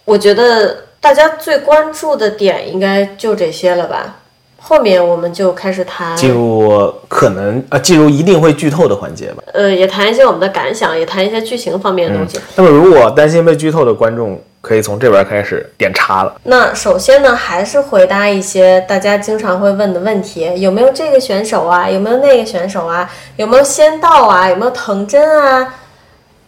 [0.06, 4.20] 我觉得大家最关注的点应该就这些了吧，
[4.62, 9.44] 后面我们就开始谈，进入可能啊，进入一定会剧透的环节吧。
[9.52, 12.40] 呃，也谈一些我们的感想，也谈一些剧情方面的东西。
[12.56, 16.36] 那么，如果担心被剧透的观众，可以从这边开始点叉了。
[16.44, 21.90] 那首先呢，还是回答一些大家经常会问的问题：有没有这个选手啊？
[21.90, 23.12] 有没有那个选手啊？
[23.38, 24.48] 有没有仙道啊？
[24.48, 25.74] 有没有藤真啊？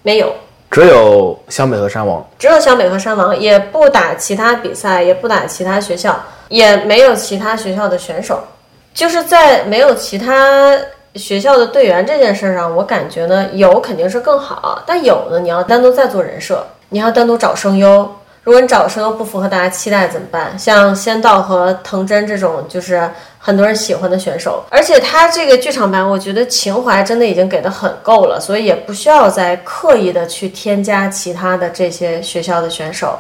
[0.04, 0.36] 没有，
[0.74, 2.26] 只有湘北和山王。
[2.40, 8.44] 只有湘北和山王，也不打其他比赛，也不打其他学校，也没有其他学校的选手。
[8.92, 10.76] 就是在没有其他
[11.14, 16.66] 学校的队员这件事上，我感觉呢，有肯定是更好，但有呢，你要单独再做人设。
[16.90, 18.08] 你要单独找声优，
[18.44, 20.58] 如果你找声优不符合大家期待怎么办？
[20.60, 33.18] 像仙道和藤真这种就是很多人喜欢的选手，而且他这个剧场版，我觉得情怀真的已经给的很够了，所以也不需要再刻意的去添加其他的这些学校的选手。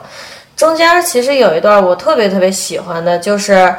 [0.57, 3.73] 中间其实有一段我特别特别喜欢的，就是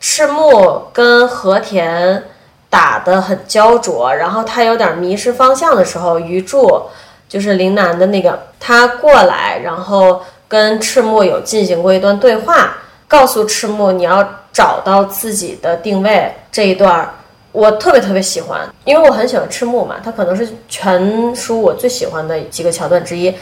[0.00, 2.24] 赤木跟和田
[2.68, 6.82] 打得很焦灼，然后他有点迷失方向的时候，鱼柱。
[7.28, 12.74] 就是林南的那个，他过来，然后跟赤木有进行过一段对话，
[13.06, 17.08] 告诉赤木你要找到自己的定位这一段，
[17.52, 23.32] 我特别特别喜欢，因为我很喜欢赤木嘛，他可能是全书我最喜欢的几个桥段之一。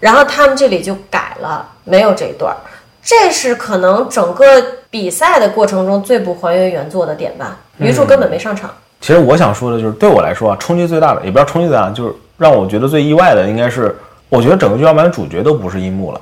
[0.00, 2.56] 然后他们这里就改了，没有这一段，
[3.02, 4.44] 这是可能整个
[4.88, 7.58] 比赛的过程中最不还原原作的点吧。
[7.76, 8.70] 女主根本没上场。
[9.00, 12.14] 其实我想说的就是，对我来说啊，冲击最大的，也不知道冲击最大，就是。
[12.38, 13.96] 让我觉得最意外的应该是，
[14.28, 16.20] 我觉得整个剧场版的主角都不是樱木了。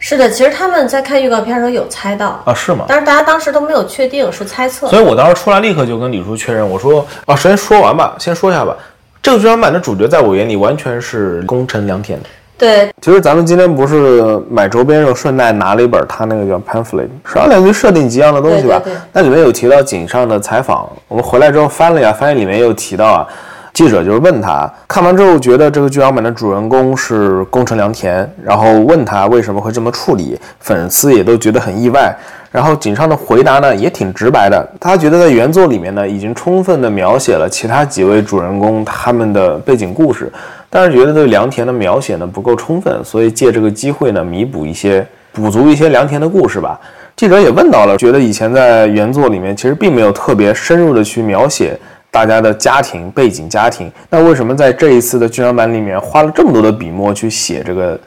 [0.00, 2.84] 是的，其实他们在看预告片的时候有猜到啊，是吗？
[2.88, 4.86] 但是大家当时都没有确定，是猜测。
[4.86, 8.76] 所以我当时出来立刻就跟李叔确认，我说啊，首先说完吧，先说一下吧，
[9.20, 12.18] 这个剧场版的主角在我眼里完全是宫城良田。
[12.56, 18.82] 对，其实咱们今天不是买周边时候顺带拿了一本他那个叫 pamphlet，是两句设定集一样的东西吧？
[19.12, 23.26] 那里面有提到井上的采访，我们回来之后翻了一下，发现里面有提到啊。
[23.72, 32.14] 记者就是问他，看完之后觉得这个剧场版的主人公是宫城良田，然后问他为什么会这么处理，粉丝也都觉得很意外。
[32.50, 40.32] 然后井上的回答呢也挺直白的，他觉得在原作里面呢已经充分的描写了其他几位主人公他们的背景故事，
[40.70, 46.80] 但是觉得对良田的描写呢不够充分，所以借这个机会呢弥补一些，补足一些良田的故事吧。
[47.14, 51.78] 记者也问到了，觉得以前在原作里面其实并没有特别深入的去描写。
[52.10, 58.00] 大家的家庭背景、家庭，那为什么在这一次的剧场版里面花了这么多的笔墨去写这个，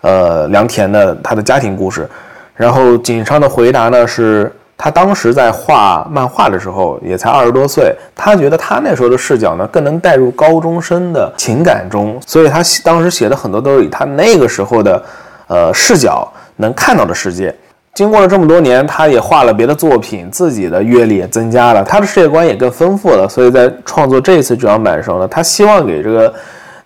[0.00, 2.08] 呃，良田的他的家庭故事？
[2.54, 15.02] 然后井上的回答呢，是他当时在画漫画的时候也才二十多岁，他觉得他那时候的视角呢更能带入高中生的情感中，所以他当时写的很多都是以他那个时候的，
[15.46, 17.54] 呃，视角能看到的世界。
[17.94, 23.28] 经过了这么多年，他也画了别的作品，自己的阅历也增加了，他的世界观也更丰富了。
[23.28, 26.32] 所以在创作这一次剧场版的时候呢，他希望给这个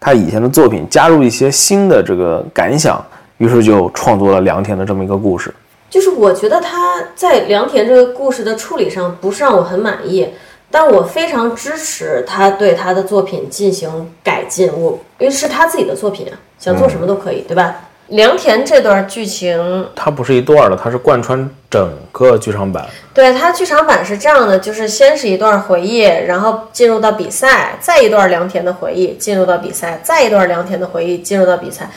[0.01, 3.01] 他以前的作品加入一些新的这个感想，
[3.38, 5.55] 于是就创作了良田的这么一个故事。
[5.88, 10.29] 就是我觉得他在良田这个故事的处理上不是让我很满意，
[10.73, 13.88] 但我非常支持他对他的作品进行
[14.25, 14.69] 改进。
[14.77, 16.27] 我因为是他自己的作品，
[16.59, 17.77] 想做什么都可以，对吧？
[18.09, 22.87] 良田这段剧情，它不是一段的，它是贯穿整个剧场版。
[23.12, 31.90] 对，它剧场版是这样的，就是先是一段回忆，然后进入到比赛，再一段良田的回忆，进入到比赛，再一段良田的回忆，进入到比赛，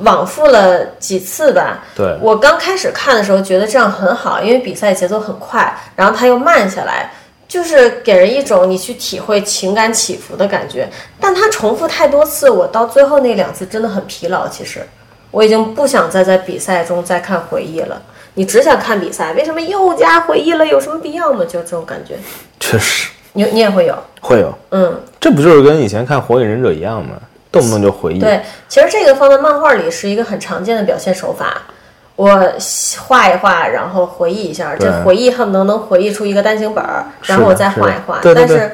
[0.00, 1.82] 往复了几次吧。
[1.96, 7.10] 对，我刚开始看的时候觉得这样很好，因为比赛节奏很快，然后它又慢下来，
[7.48, 10.86] 就是给人一种你去体会情感起伏的感觉。
[11.18, 14.86] 但它重复太多次，我到最后那两次真的很疲劳，其实。
[15.34, 18.00] 我已经不想再在比赛中再看回忆了，
[18.34, 20.64] 你只想看比赛，为什么又加回忆了？
[20.64, 21.44] 有什么必要吗？
[21.44, 22.14] 就这种感觉。
[22.60, 27.16] 确实，你你也会有，会有，嗯，这不就是跟以前看《火影忍者》一样吗？
[27.50, 28.20] 动不动就回忆。
[28.20, 31.62] 对，其实这个放在漫画里是一个很常见的表现手法。
[32.14, 32.28] 我
[33.08, 38.20] 画一画，然后回忆一下，这回忆恨不得能回忆出一个单行本儿，然后我再画一画。
[38.22, 38.70] 但是。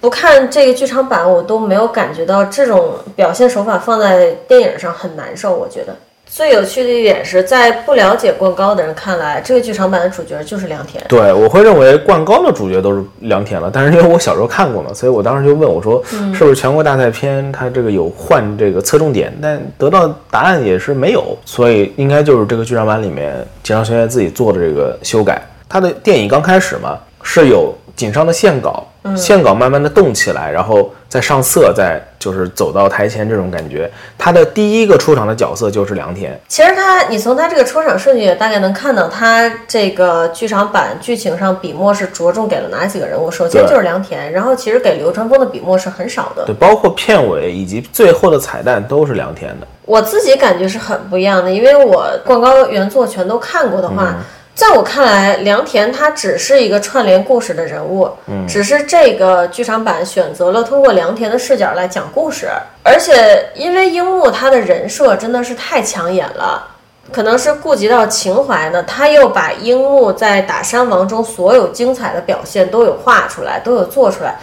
[0.00, 5.56] 不看这个剧场版，我都没有感觉到这种表现手法放在电影上很难受。
[5.56, 11.02] 我觉得最有趣的一点是在不了解冠高的人看来，这个剧场版的主角就是良田。
[11.08, 13.70] 对，我会认为冠高的主角都是良田了。
[13.72, 16.02] 但是因为我小时候看过嘛，所以我当时就问我说，
[16.34, 19.32] 是不是全国大赛篇它这个有换这个侧重点？
[19.40, 25.40] 但得到答案也是没有，所以应该就是这个剧场版里面井上学院自己做的这个修改。
[25.68, 27.74] 他的电影刚开始嘛是有。
[27.96, 33.90] 井上的线稿，嗯线稿慢慢的动起来，然后再上色，再就是走到台前这种感觉。
[34.16, 43.30] 他的第一个出场的角色就是良田，其实他，你从他这个出场顺序也大概能看到，他这个剧场版剧情上笔墨是着重给了哪几个人物。
[43.30, 46.46] 首先就是良田，然后其实给流川枫的笔墨是很少的。
[46.46, 49.66] 对，包括片尾以及最后的彩蛋都是良田的。
[49.84, 54.24] 我自己感觉是很不一样的，因为我灌高原作全都看过的话，嗯
[54.56, 62.48] 在我看来，良田他只是一个串联故事的人物，嗯只是这个剧场版选择了通过良田的视角来讲故事，
[62.82, 66.68] 而且因为樱木他的人设真的是太抢眼了。
[67.12, 74.36] 可能是顾及到情怀呢，他又把樱木在打山王中所有精彩的表现都有画出来，都有做出来，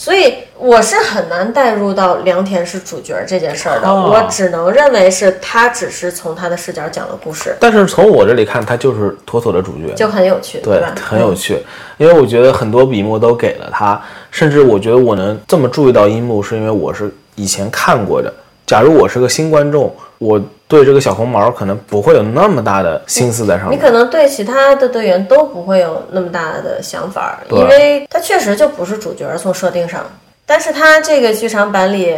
[0.00, 9.92] 所以我是很难带入到良田是主角这件事儿的，哦我只能认为是他只是从他的视角讲了故事，但是从我这里看，他就是妥妥的主角。
[9.96, 11.58] 就很有趣，对吧？，很有趣，
[11.96, 18.32] 因为我觉得很多笔墨都给了他，甚至我觉得我能这么注意到樱木，是因为我是以前看过的。
[18.64, 23.78] 假如我是个新观众，我对这个小红毛可能不会有那么大的心思在上面。
[23.78, 30.04] 你可能对其他的队员都不会有那么大的想法，因为他确实就不是主角，从设定上。
[30.44, 32.16] 但是他这个剧场版里，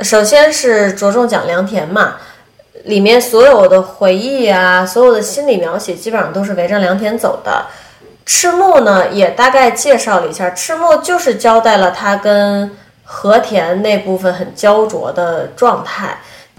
[0.00, 2.14] 首先是着重讲良田嘛，
[2.84, 7.66] 里面所有的回忆啊，所有的心理描写，基本上都是围着良田走的。
[8.24, 12.70] 赤木呢，也大概介绍了一下，赤木就是交代了他跟
[13.04, 16.16] 和田那部分很焦灼的状态。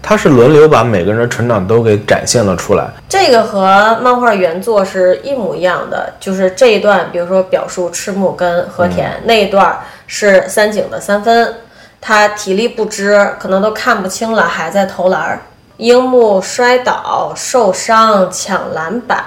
[0.08, 2.88] 他是轮流把每个人的成长都给展现了出来。
[3.08, 11.56] 这个和漫画原作是一模一样的，就是这一段，比如说表述赤木跟和田、那一段是三井的三分，
[12.00, 15.40] 他体力不支，可能都看不清了，还在投篮儿。
[15.78, 19.24] 樱木摔倒、受伤、抢篮板，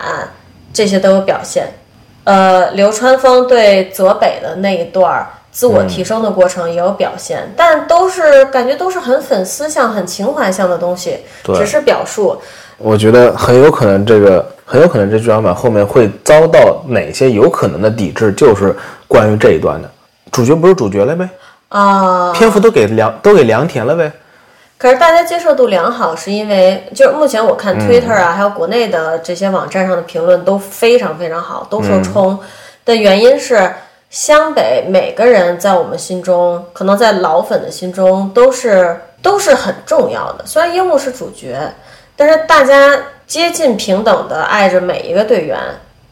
[0.72, 1.68] 这些都有表现。
[2.24, 11.18] 呃，流川枫对泽北的那一段儿自我提升的过程也有表现，但都是感觉都是很粉丝向、很情怀向的东西，
[11.56, 12.40] 只是表述。
[12.78, 18.74] 我觉得很有可能这个很有可能这剧场版后面会遭到哪些有可能的抵制，就是
[19.08, 19.90] 关于这一段的。
[20.32, 21.28] 主角不是主角了呗，
[21.70, 24.12] 啊，篇幅都给良都给良田了呗。
[24.78, 32.40] 可是大家接受度良好，是因为就是目前我看 Twitter 啊，还有国内的这些网站上的评论都非常非常好，都说冲。
[32.86, 33.70] 的原因是
[34.10, 40.44] 湘北每个人在我们心中，可能在老粉的心中都是都是很重要的。
[40.48, 41.56] 虽然樱木是主角，
[42.16, 45.60] 但是大家接近平等的爱着每一个队员。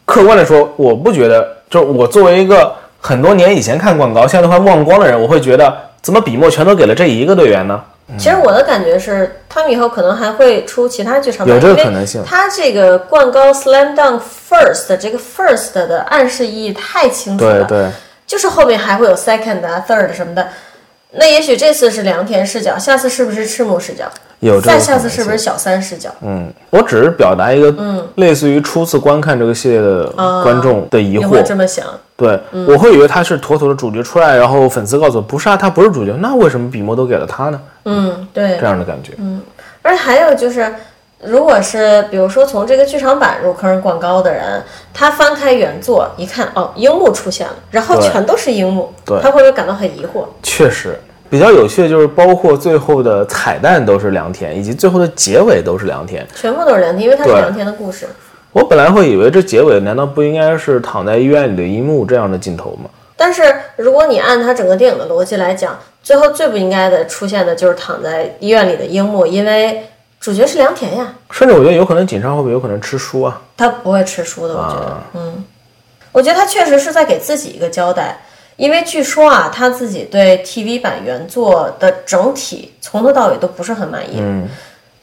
[0.06, 7.84] 客观的说，我不觉得，就是我作为一个很多年以前看广告，现在都快忘光的人，我会觉得怎么笔墨全都给了这一个队员呢？
[8.18, 17.92] 其实我的感觉是，他们以后可能还会出其他剧场版，有这个可能性他这个灌高 slam dunk first 这个 first 的暗示意义太清楚了，对对，
[18.26, 20.48] 就是后面还会有 second 啊 third 什么的。
[21.12, 24.06] 那也许这次是良田视角，下次是不是赤木视角？
[24.40, 26.10] 有这个再下次是不是小三视角？
[26.22, 30.06] 嗯，我只是表达一个，嗯类似于初次观看这个系列的
[30.44, 31.30] 观众的疑惑你惑。
[31.30, 31.86] 会这么想？
[32.16, 37.60] 对，我会以为他是妥妥的主角出来，然后粉丝告诉我不是啊，他不是主角，那为什么笔墨都给了他呢？
[37.88, 38.66] 嗯，对这。
[38.66, 39.14] 样的感觉。
[39.18, 39.42] 嗯
[39.82, 40.70] 而且还有就是，
[41.24, 44.62] 如果是比如说从这个剧场版入坑灌高的人，
[44.94, 50.26] 他翻开原作一看，哦，樱木出现了，然后全都是樱木，对他会不会感到很疑惑？
[50.44, 56.28] 确实比较有趣的就是，包括最后的彩蛋都是良田，以及最后的结尾都是良田。
[56.36, 58.08] 全部都是良田，因为它是对良田的故事。
[58.52, 62.90] 我本来会以为这结尾难道不应该是躺在医院里的一幕这样的镜头吗？
[63.18, 63.44] 但是
[63.76, 73.42] 如果你按它整个电影的逻辑来讲，最后最不应该的出现的就是躺在医院里的樱木，因为主角是良田呀，甚至我觉得有可能井上会不会有可能吃书啊？
[73.58, 75.04] 他不会吃书的，我觉得，啊。
[75.14, 75.44] 嗯，
[76.12, 78.18] 我觉得他确实是在给自己一个交代，
[78.56, 84.48] 因为据说啊，他自己对 TV 版原作的整体从头到尾都不是很满意，嗯，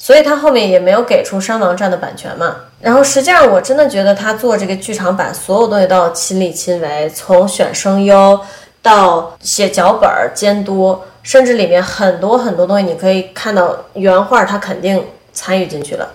[0.05, 2.57] 所以他后面也没有给出山王战的版权嘛。
[2.79, 8.39] 然后实际上我真的觉得他做这个剧场版，所有东西都要亲力亲为，从选声优
[8.83, 16.07] 到写脚本、监督，甚至里面很多很多东西，你可以看到原画他肯定参与进去了。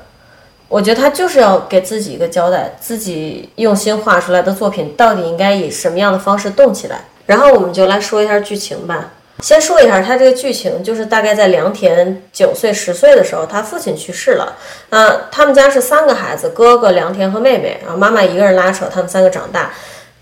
[0.68, 7.06] 我觉得他就是要给自己一个交代，自己用心画出来的作品到底应该以什么样的方式动起来。
[7.26, 9.14] 然后我们就来说一下剧情吧。
[9.42, 14.56] 先说一下他这个剧情，就是大概在良田九岁、十岁的时候，他父亲去世了。
[14.90, 19.72] 那，他们家是三个孩子，哥哥良田和妹妹，然后妈妈一个人拉扯他们三个长大。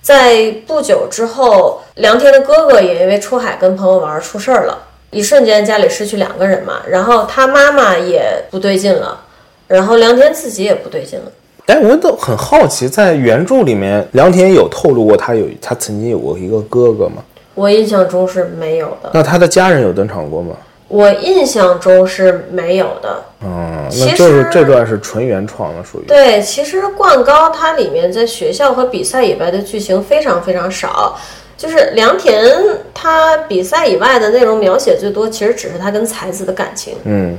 [0.02, 4.78] 在不久之后，良田的哥哥也因为出海跟朋友玩出事儿了，
[5.10, 6.82] 一瞬间家里失去两个人嘛。
[6.88, 9.20] 然后他妈妈也不对劲了，
[9.68, 11.32] 然后良田自己也不对劲了。
[11.66, 17.22] 哎，我都很好奇，在原著里面，良田有透露过他有他曾经有过一个哥哥吗？
[17.58, 20.56] 我印象中是没有的，那他的家人有登场过吗？
[20.88, 23.20] 我印象中是没有的。
[23.44, 26.06] 嗯，那就是这段是纯原创的，属于。
[26.06, 31.18] 对，其实灌高它里面在学校和比赛以外的剧情非常非常少，
[31.58, 32.48] 就是良田
[32.94, 36.94] 他比赛以外的内容描写最多，其实只是他跟才子的感情。
[37.06, 37.36] 嗯，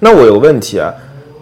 [0.00, 0.92] 那我有个问题啊，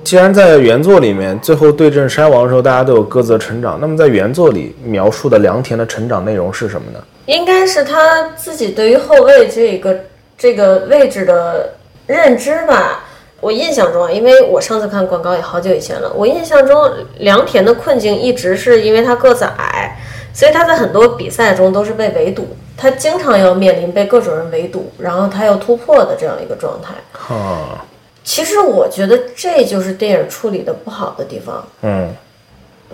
[0.04, 7.00] 既然在原作里面最后对阵山王的时候，大家都有各自的成长，那么在原作里描述的良田的成长内容是什么呢？
[7.28, 10.00] 应该是他自己对于后卫这个
[10.38, 11.74] 这个位置的
[12.06, 13.04] 认知吧。
[13.38, 19.94] 我印象中啊，因为我上次看广告也好久以前了，我印象中良田的困境一直是因为他个子矮，
[20.32, 22.48] 所以他在很多比赛中都是被围堵，
[22.78, 26.94] 他经常要面临被各种人围堵，然后他要突破的这样一个状态。
[27.12, 27.84] 哈，
[28.24, 31.62] 其实我觉得这就是电影处理的不好的地方。
[31.82, 32.08] 嗯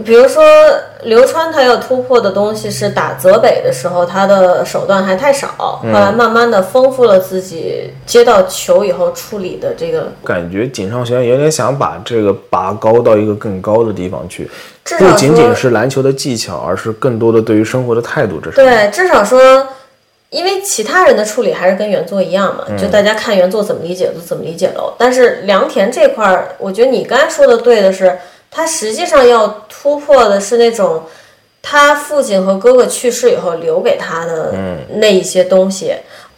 [0.03, 0.42] 比如说
[1.05, 14.51] 刘川他要突破的东西是打泽北的时候，他的手段还太少，后来慢慢的丰富了自己接到球以后处理的这个，感觉井上学院有点想把这个拔高到一个更高的地方去，
[14.99, 18.57] 不仅仅是篮球的技巧，而是更多的对于生活的态度这是。
[18.57, 19.38] 对，至少说，
[20.30, 24.92] 因为其他人的处理还是跟原作一样嘛，就大家看原作怎么理解就怎么理解喽。
[24.99, 28.18] 但是良田这块儿，我觉得你刚才说的对的是，
[28.55, 31.03] 他实际上要突破的是那种
[31.61, 34.55] 他父亲和哥哥去世以后留给他的
[35.01, 35.93] 那一些东西。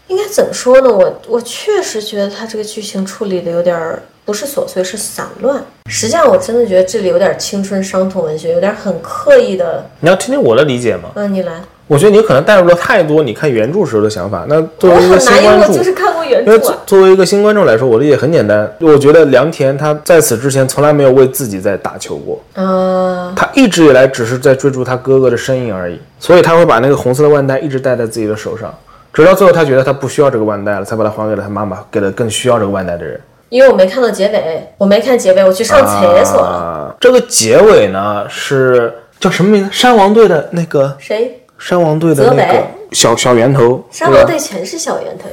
[0.08, 0.88] 应该怎么说呢？
[0.88, 5.60] 我我确实觉得他这个剧情处理的有点儿不是琐碎，是散乱。
[5.90, 9.84] 实际上，我真的觉得这里有点青春伤痛文学，有点很刻意的。
[9.98, 11.10] 你要听听我的理解吗？
[11.16, 11.60] 嗯，你来。
[11.88, 14.44] 我觉得你可能带入了太多你看原著时候的想法。
[14.48, 18.68] 那作为一个新观众，就是看过原因为作为一个新观众来说，我理解很简单。
[18.80, 26.00] 我觉得良田他在此之前从来没有为自己在打球过，嗯，他一直以来只是在追逐他哥哥的身影而已。
[26.18, 28.74] 所以他会把那个红色的腕带一直戴在自己的手上，
[29.12, 33.20] 直到最后他觉得他不需要这个腕带了，才把它还给了他妈妈，给了更需要这个腕带的人。
[33.48, 36.46] 因为我没看到结尾，我没看结尾，我去上厕所了。
[36.46, 39.70] 啊，这个结尾呢是叫什么名字？
[39.70, 41.42] 山王队的那个谁？
[41.58, 45.24] 山王队的那个小小圆头，山王队全是小圆头。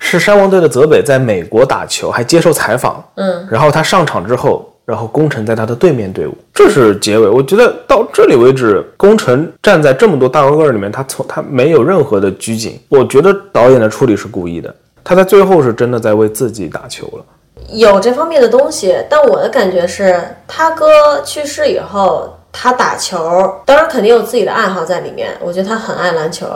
[0.00, 3.04] 是山王队的泽北在美国打球，还接受采访。
[3.16, 7.28] 嗯，然后他上场之后，然后宫城在他的对面队伍，这是结尾。
[7.28, 12.80] 我觉得到这里为止，宫城站在这么多大高个儿里面，他从他没有任何的拘谨。
[12.88, 14.72] 我觉得导演的处理是故意的，
[15.02, 17.24] 他在最后是真的在为自己打球了。
[17.70, 25.30] 有这方面的东西，但我的感觉是，他哥去世以后，他打球，当然肯定有自己的爱好在里面。
[25.40, 26.46] 我觉得他很爱篮球，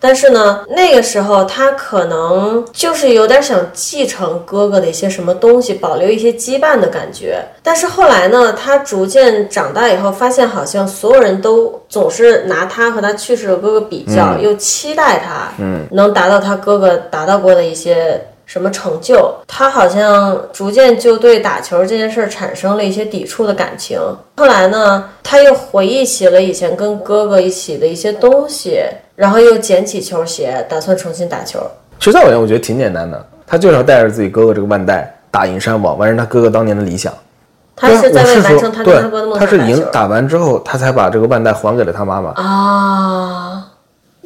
[0.00, 7.44] 但是呢，那个时候他可能就是有点想继承哥哥的一些什么东西，保留一些羁绊的感觉。
[7.62, 18.20] 但是后来呢，他逐渐长大以后，发现好像所有人都总是拿他和他去世的哥哥比较，又期待他，嗯，能达到他哥哥达到过的一些。
[18.44, 23.98] 什么成就，他好像逐渐就对打球这件事儿产生了一些抵触的感情。
[24.36, 28.80] 后来呢，他又回忆起了以前跟哥哥一起的一些东西，
[29.16, 31.60] 然后又捡起球鞋，打算重新打球。
[31.98, 37.12] 其实在我眼里，我觉得挺简单的，他就是要带着自己哥哥这个腕带打赢山王，完成他哥哥当年的理想。
[37.74, 39.58] 他是在为完成他跟他哥的梦想他是。
[39.66, 42.30] 赢打完之后，他才把这个腕带还给了他妈妈。
[42.32, 43.61] 啊，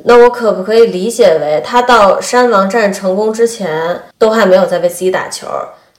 [0.08, 5.48] 那我可不可以理解为，他到山王战成功之前，都还没有在为自己打球，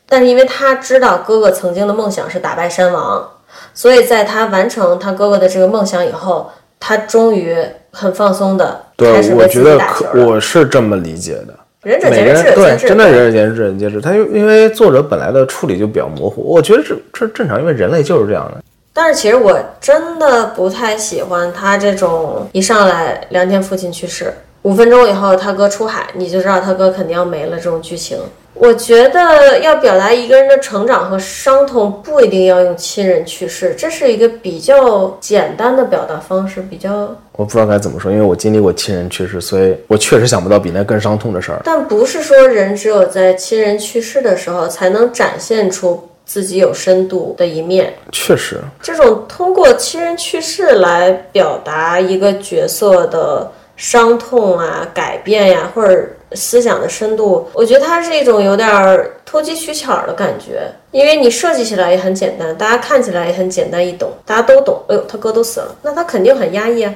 [0.07, 3.29] 但是因为他知道哥哥曾经的梦想是打败山王，
[3.73, 6.49] 所以在他完成他哥哥的这个梦想以后，
[6.79, 7.57] 他终于
[7.91, 11.53] 很放松的开始对，我为自己觉得打球我是这么理解的。
[11.83, 13.99] 仁者见仁智者见，智，真的仁者见仁，智者见智。
[13.99, 18.63] 他因因为作者本来的处理就比较模糊，我觉得这这正常，因为人类就是这样的。
[18.99, 24.33] 但是其实我真的不太喜欢他这种一上来梁天父亲去世，
[24.63, 28.17] 五分钟以后他哥出海，你就知道他哥肯定要没了这种剧情。
[28.55, 41.61] 我觉得要表达一个人的成长和伤痛，不一定要用亲人去世，这是一个比较简单的表达方式，比较，我不知道该怎么说，因为我经历过亲人去世，所以我确实想不到比那更伤痛的事儿。
[41.63, 47.91] 但不是说人只有在亲人去世的时候才能展现出自己有深度的一面。
[48.11, 60.69] 确实，这种通过亲人去世来表达一个角色的伤痛啊、改变呀、或者思想的深度，我觉得它是一种有点儿投机取巧的感觉。
[60.91, 64.83] 因为你设计起来也很简单，大家看起来也很简单易懂，大家都懂。
[64.89, 66.93] 哎呦，他哥都死了，那他肯定很压抑啊。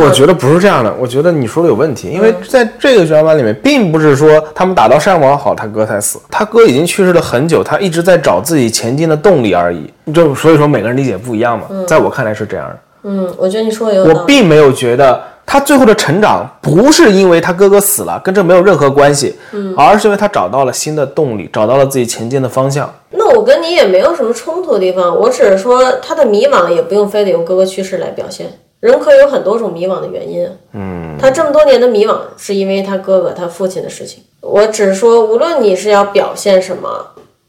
[0.00, 9.92] 我觉得不是这样的，我觉得你说的有问题，因为在这个剧场版里面，并不是说他们打到山王好，他哥才死，他哥已经去世了很久，他一直在找自己前进的动力而已。
[10.12, 14.24] 就所以说每个人理解不一样嘛，在我看来是这样的，嗯，我觉得你说的有我。
[14.24, 19.34] 并没有觉得他最后的成长不是因为他哥哥死了，跟这没有任何关系，
[19.76, 22.92] 而是因为他找到了新的动力，找到了自己前进的方向。
[23.10, 28.46] 那我跟你也没有什么冲突的地方，我只是说他的迷茫也不用非得用哥哥去世来表现，
[28.84, 30.46] 人可以有很多种迷惘的原因。
[30.74, 34.22] 嗯，他这么多年的迷惘是因为他哥哥、他父亲的事情。
[34.42, 36.88] 我只是说，无论你是要表现什么，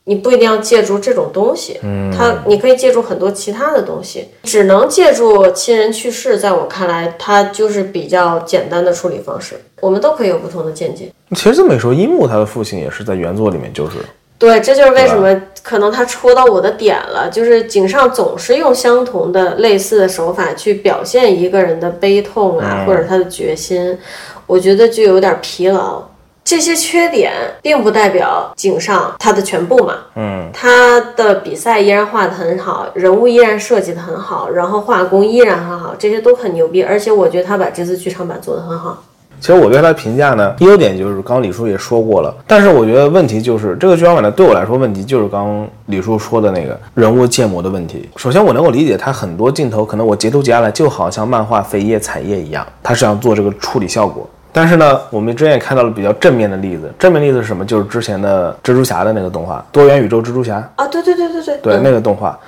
[0.06, 9.60] 你不一定要借助这种东西，嗯，他你可以借助很多其他的东西，只能借助亲人去世，在我看来，他就是比较简单的处理方式。
[9.82, 11.12] 我们都可以有不同的见解。
[11.36, 13.98] 其实这么一说，樱木他的父亲也是在原作里面就是
[14.38, 23.98] 对，这就是为什么可能他戳到我的点了，就是井上总是用相同的类似的手法去表现一个人的悲痛啊，或者他的决心，
[24.46, 26.04] 我觉得就有点疲劳。
[26.44, 27.34] 这些缺点
[27.64, 39.02] 并不代表井上他的全部嘛，嗯，他的比赛依然画得很好，人物依然设计得很好，然后画工依然很好，这些都很牛逼，而且我觉得他把这次剧场版做得很好。
[39.40, 48.10] 其实我对他的评价呢，优点就是刚刚李叔也说过了，但是我觉得问题就是这个剧场版呢，对我来说问题就是刚刚李叔说的那个人物建模的问题。
[48.18, 54.28] 首先我能够理解他很多镜头，可能我截图截下来就好像漫画扉页彩页一样，他是想做这个处理效果。
[54.52, 57.66] 但是呢，我们之前也看到了比较正面的例子，正面例子是什么？
[57.66, 62.40] 就是之前的蜘蛛侠的那个动画《多元宇宙蜘蛛侠》，啊，对对对对对，对，嗯那个动画，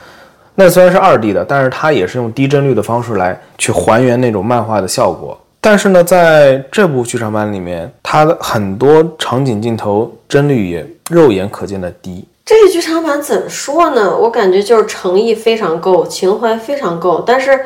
[0.56, 5.38] 那虽然是二 D 的，但是它也是用低帧率的方式来去还原那种漫画的效果。
[5.60, 12.26] 但是呢，在这部剧场版里面，它的很多场景镜头帧率也肉眼可见的低。
[12.46, 14.18] 这个剧场版怎么说呢？
[14.18, 17.60] 我感觉就是诚意非常够，情怀非常够，但是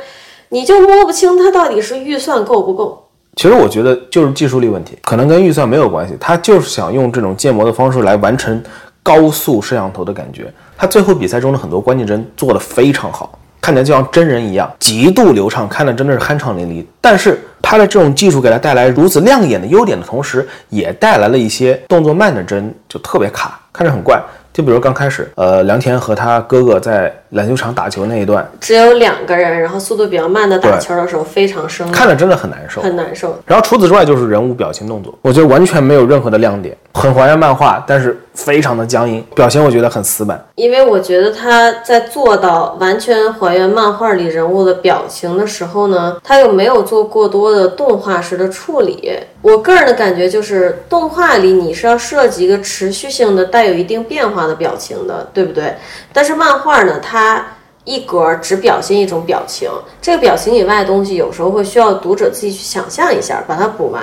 [0.50, 3.08] 你就摸不清它到底是预算够不够。
[3.36, 8.62] 其实我觉得就是技术力问题，可能跟预算没有关系，他就是想用这种建模的方式来完成
[9.04, 10.52] 高速摄像头的感觉。
[10.76, 16.84] 他最后比赛中的很多关键帧做得非常好，看起来就像真人一样，极度流畅，看的真的是酣畅淋漓。
[17.00, 24.22] 但是他的这种技术给他带来如此亮眼的优点的同时，也带来了一些动作慢的帧，就特别卡，看着很怪。
[24.54, 32.82] 就比如刚开始，呃，良田和他哥哥在篮球场打球那一段，只有两个人，然后速度比较慢的打对球的时候非常生硬，看着真的很难受。
[32.82, 33.38] 很难受。
[33.46, 40.44] 然后除此之外就是人物表情动作，我觉得完全没有任何的亮点，很还原漫画，但是非常的僵硬，表情我觉得很死板。
[40.56, 49.12] 因为我觉得他在做到完全还原漫画里人物的表情的时候呢，他又没有做过多的动画式的处理。
[49.42, 55.74] 我个人的感觉就是，动画里你是要设计一个持续性的、带有一定变化的表情的，对不对？
[56.14, 57.46] 但是漫画呢，它它
[57.84, 59.70] 一格只表现一种表情，
[60.02, 64.02] 这个表情以外的东西，有时候会需要读者自己去想象一下，把它补完。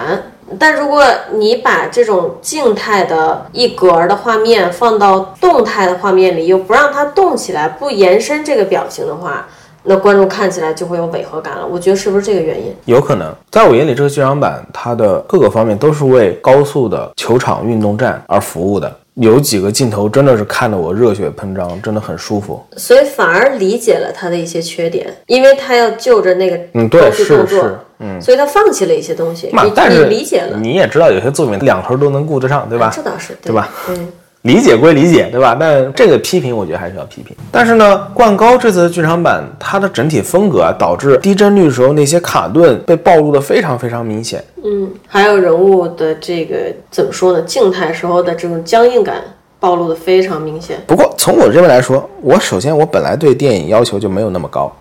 [0.56, 9.44] 但如果你把这种静态的一格的画面放到动态的画面里，又不让它动起来，不延伸这个表情的话，
[9.82, 11.66] 那观众看起来就会有违和感了。
[11.66, 12.72] 我觉得是不是这个原因？
[12.84, 18.96] 有可能，在我眼里，这个剧场版它的各个方面都是为高速的球场运动战而服务的。
[19.20, 22.64] 有几个镜头真的是看得我热血喷张，真的很舒服。
[22.76, 28.20] 所以反而理解了他的一些缺点，因为他要就着那个嗯，对，是是，嗯。
[28.20, 29.48] 所以他放弃了一些东西。
[29.48, 32.92] 你但是理解了，你也知道，有些作品两头都能顾得上，对吧？
[32.94, 33.68] 这倒是对吧？
[33.88, 34.08] 嗯，
[34.42, 35.56] 理解归理解，对吧？
[35.58, 37.36] 但这个批评我觉得还是要批评。
[37.50, 44.42] 但是呢，冠高这次的剧场版，它的整体风格啊，导致低帧率的时候那些卡顿被暴露的非常非常明显。
[44.64, 47.42] 嗯，还有人物的这个怎么说呢？
[47.42, 49.22] 静态时候的这种僵硬感
[49.58, 50.80] 暴露的非常明显。
[50.86, 54.72] 不过从我这边来说，我首先我本来对电影要求就没有那么高，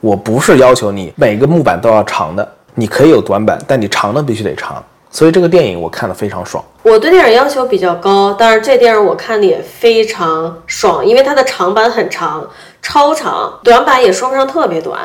[0.00, 4.82] 我不是要求你每个木板都要长的，你可以有短板，但你长的必须得长。
[5.10, 6.62] 所以这个电影我看得非常爽。
[6.88, 12.48] 我对电影要求比较高，但是这电影我看的也非常爽，因为它的长板很长，
[12.80, 15.00] 超长，短板也说不上特别短。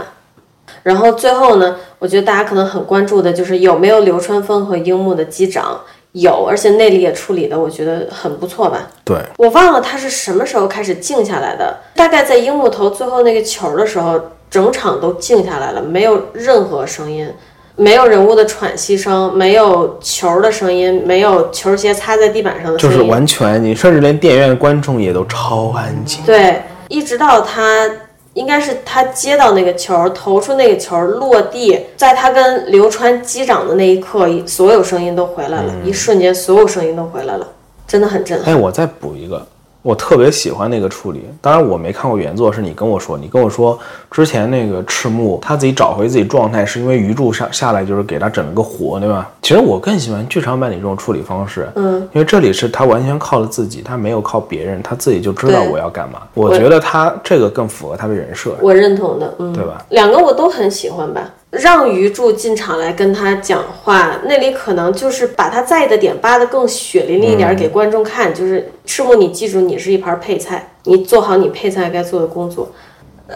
[0.83, 8.87] 然后最后呢，我觉得大家可能很关注的就是有没有流川枫和樱木的击掌，有，而且内里也处理的我觉得很不错吧。
[9.03, 14.21] 对，我忘了他是什么时候开始静下来的，大概在樱木投最后那个球的时候，
[14.51, 17.27] 整场都静下来了，没有任何声音，
[17.75, 26.23] 没有人物的喘息声，没有球的声音，没有球鞋擦在地板上的声音，就是完全你甚至连电影院观众也都超安静。
[26.25, 27.89] 对，一直到他
[28.33, 37.47] 应该是他接到那个球，投出那个球落地，在他跟刘川击掌的那一刻，所有声音都回来了，一瞬间所有声音都回来了，
[37.87, 38.53] 真的很震撼。
[38.53, 39.45] 哎，我再补一个，
[39.81, 41.25] 我特别喜欢那个处理。
[41.41, 43.77] 当然我没看过原作，是你跟我说，你跟我说
[44.11, 49.29] 之前那个赤木他自己找回自己状态，是因为鱼柱下下来就是给他整了个活，对吧？
[49.41, 56.21] 其实我更喜欢剧场版里这种处理方式，嗯，因为这里是他完全靠了自己，他没有靠别人，他自己就知道我要干嘛。
[56.33, 59.83] 我觉得他这个更符合他的人设，我认同的，嗯，对吧？
[59.89, 61.27] 两个我都很喜欢吧。
[61.51, 68.33] 让鱼柱进场来跟他讲话，那里可能就是把他在意的点扒得更血淋淋一点，给观众看。
[68.33, 72.71] 就是赤木，你记住，你是一盘配菜，你做好你配菜该做的工作。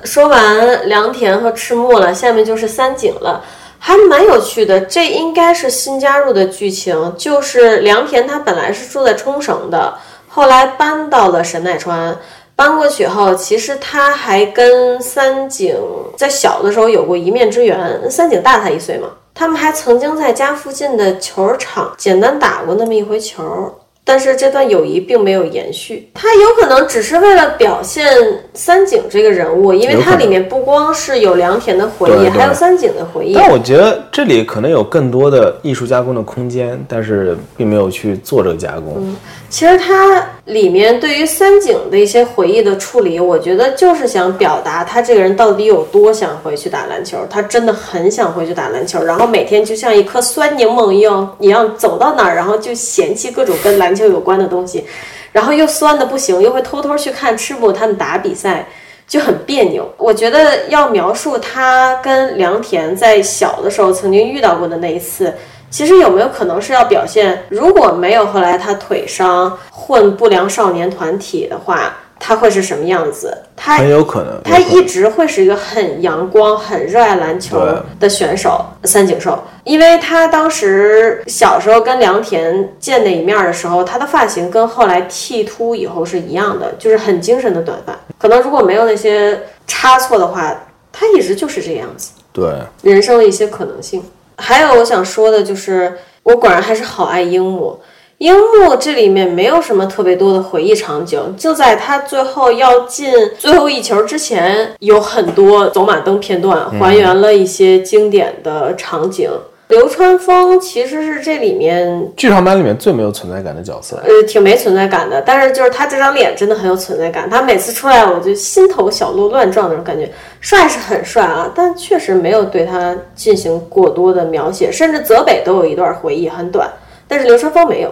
[0.06, 3.44] 说完良田和赤木了，下面就是三井了，
[3.80, 4.80] 还蛮有趣的。
[4.82, 9.94] 这应该是新加入的剧情，就是良田他本来是住在冲绳的，
[10.30, 12.18] 后来搬到了神奈川。
[12.56, 15.76] 搬过去后，其实他还跟三井
[16.16, 18.10] 在小的时候有过一面之缘。
[18.10, 23.74] 三井大他一岁嘛，他们还曾经在家附近的球场简单打过那么一回球。
[24.08, 28.06] 但是这段友谊并没有延续，他有可能只是为了表现
[28.54, 33.34] 三井这个人物，因为它里面不光是有良田的回忆，还有三井的回忆。
[33.34, 38.94] 但我觉得这里可能有更多的艺术加工的空间，但是并没有去做这个加工。
[38.98, 39.16] 嗯
[39.48, 47.20] 其实它里面对于三井的一些回忆的处理，我觉得就是想表达他这个人到底有多想回去打篮球。
[47.30, 54.86] 他真的很想回去打篮球，然后每天就像一颗酸柠檬一样一样走到哪儿，然后就嫌弃各种跟篮球有关的东西，
[55.32, 58.68] 然后又酸的不行，又会偷偷去看赤木他们打比赛。
[59.08, 59.88] 就很别扭。
[59.98, 65.32] 我觉得要描述他跟良田在小的时候曾经遇到过的那一次，
[65.70, 73.38] 其实有没有可能是要表现，如果没有后来他腿伤混不良少年团体的话，他会是什么样子？
[73.56, 77.60] 他很有可能，他一直会是一个很阳光、很热爱篮球
[78.00, 87.96] 的选手三井寿，因为他当时小时候跟良田见那一面的时候，他的发型跟后来剃秃以后是一样的，就是很精神的短发。
[88.18, 90.56] 可能如果没有那些差错的话，
[90.92, 92.12] 他一直就是这个样子。
[92.32, 92.52] 对，
[92.82, 94.04] 人生的一些可能性。
[94.38, 97.80] 还有我想说的就是，我果然还是好爱樱木。
[98.20, 109.30] 樱木这里面没有什么特别多的回忆场景，就在他最后要进最后一球之前，有很多走马灯片段，还原了一些经典的场景。
[109.68, 113.98] 流川枫其实是这里面剧场版里面最没有存在感的角色。
[114.06, 115.20] 呃，挺没存在感的。
[115.22, 120.10] 但是就是他这张脸真的很有存在感，他每次出来我就心头小鹿乱撞那种感觉。
[120.40, 126.72] 帅是很帅啊，但确实没有对他进行过多的描写，甚至泽北都有一段回忆很短，
[127.08, 127.92] 但是流川枫没有。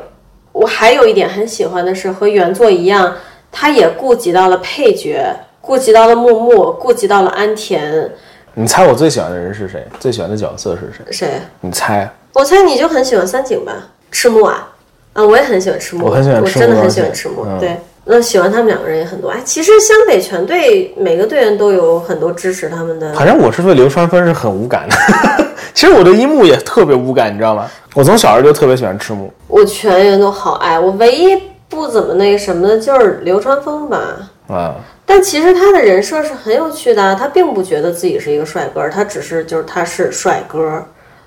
[0.53, 3.13] 我还有一点很喜欢的是，和原作一样，
[3.51, 8.09] 他也顾及到了配角，顾及到了木木，顾及到了安田。
[8.53, 9.85] 你猜我最喜欢的人是谁？
[9.99, 11.11] 最喜欢的角色是谁？
[11.11, 11.41] 谁？
[11.59, 12.07] 你猜？
[12.33, 13.73] 我猜你就很喜欢三井吧？
[14.11, 14.69] 赤木啊，
[15.13, 17.45] 啊，我也很喜欢赤木，我很喜欢赤木真的很喜欢赤木。
[17.47, 17.75] 嗯对，
[18.05, 19.29] 那喜欢他们两个人也很多。
[19.29, 23.11] 哎，其实湘北全队每个队员都有很多支持他们的。
[23.13, 24.95] 反正我是对流川枫是很无感的。
[25.73, 27.67] 其实我对樱木也特别无感，你知道吗？
[27.95, 29.31] 我从小时候就特别喜欢赤木。
[29.53, 31.39] 我全员都好爱，我唯一
[31.69, 34.31] 不怎么那个什么的就是流川枫吧。
[34.47, 34.73] 啊，
[35.05, 40.83] 但其实他的人设是很有趣的啊，他并不觉得自己是一个帅哥，他只是就是他是帅哥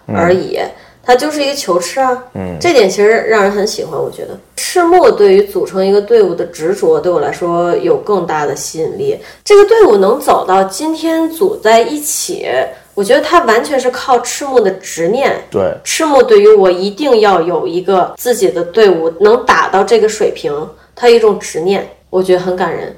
[0.09, 0.59] 而已，
[1.05, 2.21] 他就是一个球痴啊。
[2.35, 9.17] 嗯，这点其实让人很喜欢，我觉得赤木对于组成一个队伍的执着，对我来说有更大的吸引力。
[9.45, 12.49] 这个队伍能走到今天组在一起，
[12.97, 15.31] 我觉得他完全是靠赤木的执念。
[15.51, 20.51] 对，赤木对于我一定要有一个自己的队伍能打到这个水平，
[20.95, 22.97] 他有一种执念，我觉得很感人。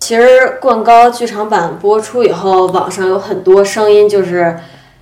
[0.00, 0.22] 其实
[0.60, 4.54] 《灌高》剧场版播出以后，网上有很多声音，就是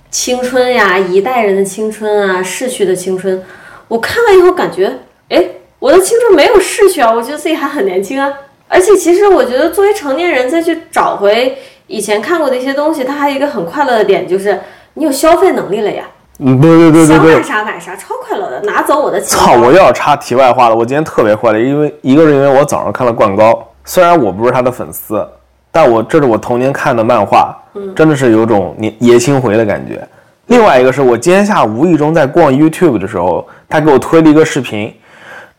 [0.09, 3.43] 青春呀，一代人的青春啊，逝去的青春。
[3.89, 5.43] 我看完以后感觉，哎，
[5.79, 8.33] 我的青春没有逝去啊，我觉得自己还很年轻啊。
[8.67, 11.57] 而且其实我觉得，作为成年人再去找回
[11.87, 14.59] 以前看过的一些东西，它还有一个很快乐的点，就是
[14.95, 16.03] 你有消费能力了呀。
[16.39, 17.41] 嗯，对对对对想买。
[17.41, 19.53] 啥买啥，超快乐的，拿走我的钱操！
[19.53, 25.27] 我又要插题外话了，我今天特别快乐，因为一个是因为我早上看了灌高，虽然我不是他的粉丝，
[25.71, 27.57] 但我这是我童年看的漫画，
[27.95, 30.07] 真的是有种年爷青回的感觉。
[30.47, 34.93] 另外一个是我今天下午无意中在逛 YouTube 的时候，他给我推了一个视频，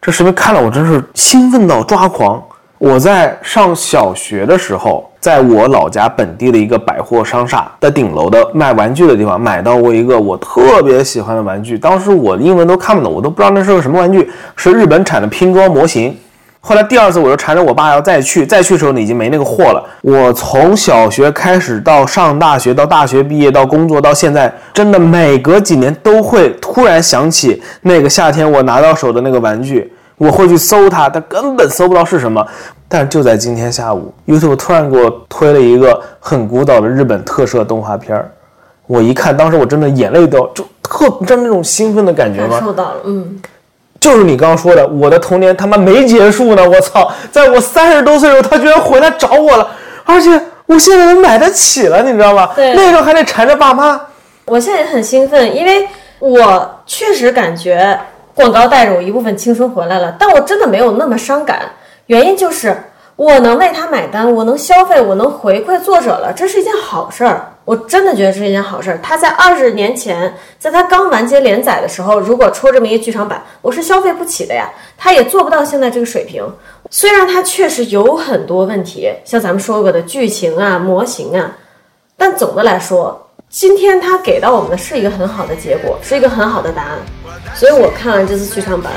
[0.01, 2.41] 这视频看了我真是兴奋到抓狂。
[2.79, 11.77] 我在上小学的时候，在我老家本地的一个百货商厦的顶楼的卖玩具的地方，买到过一个我特别喜欢的玩具。
[11.77, 16.17] 当时我英文都看不懂，我都不知道那是个什么玩具，是日本产的拼装模型。
[16.61, 19.85] 后来第二次我就缠着我爸要再去，再去的时候呢已经没那个货了。
[20.03, 29.93] 我从小学开始到上大学，到大学毕业，到工作，到现在，真的每隔几年都会突然想起那个夏天我拿到手的那个玩具。
[30.19, 32.47] 我会去搜它，但根本搜不到是什么。
[32.91, 38.31] 但是就在今天下午，YouTube 突然给我推了一个很古老的日本特摄动画片儿，
[38.87, 42.59] 我一看，当时我真的眼泪都就特，你知道那种兴奋的感觉吗？
[42.59, 43.41] 感受到了，嗯，
[44.01, 46.67] 就是你刚刚说的，我的童年他妈没结束呢！
[46.67, 49.69] 我操，在我三十多岁的时候，他居然回来找我了，
[50.05, 52.49] 而且我现在能买得起了，你知道吗？
[52.57, 54.01] 对那时候还得缠着爸妈。
[54.47, 55.87] 我现在也很兴奋，因为
[56.21, 58.01] 我确实感觉
[58.39, 61.69] 广告带着我一部分青春回来了，但我真的没有那么伤感。
[62.07, 62.73] 原因就是
[63.17, 67.53] 我能为他买单，我能消费，我能回馈作者了，这是一件好事儿。
[67.65, 69.01] 我真的觉得这是一件好事儿。
[69.03, 74.71] 他在二十年前，在他刚完结连载的时候，如果出这么一个剧场版，我是消费不起的呀。
[74.97, 76.47] 他也做不到现在这个水平。
[76.91, 81.57] 虽然它确实有很多问题，像咱们说过的剧情啊、模型啊，
[82.17, 83.28] 但总的来说，
[83.61, 86.91] 今天他给到我们的是一个很好的结果，是一个很好的答案。
[87.57, 88.93] 所以我看完这次剧场版，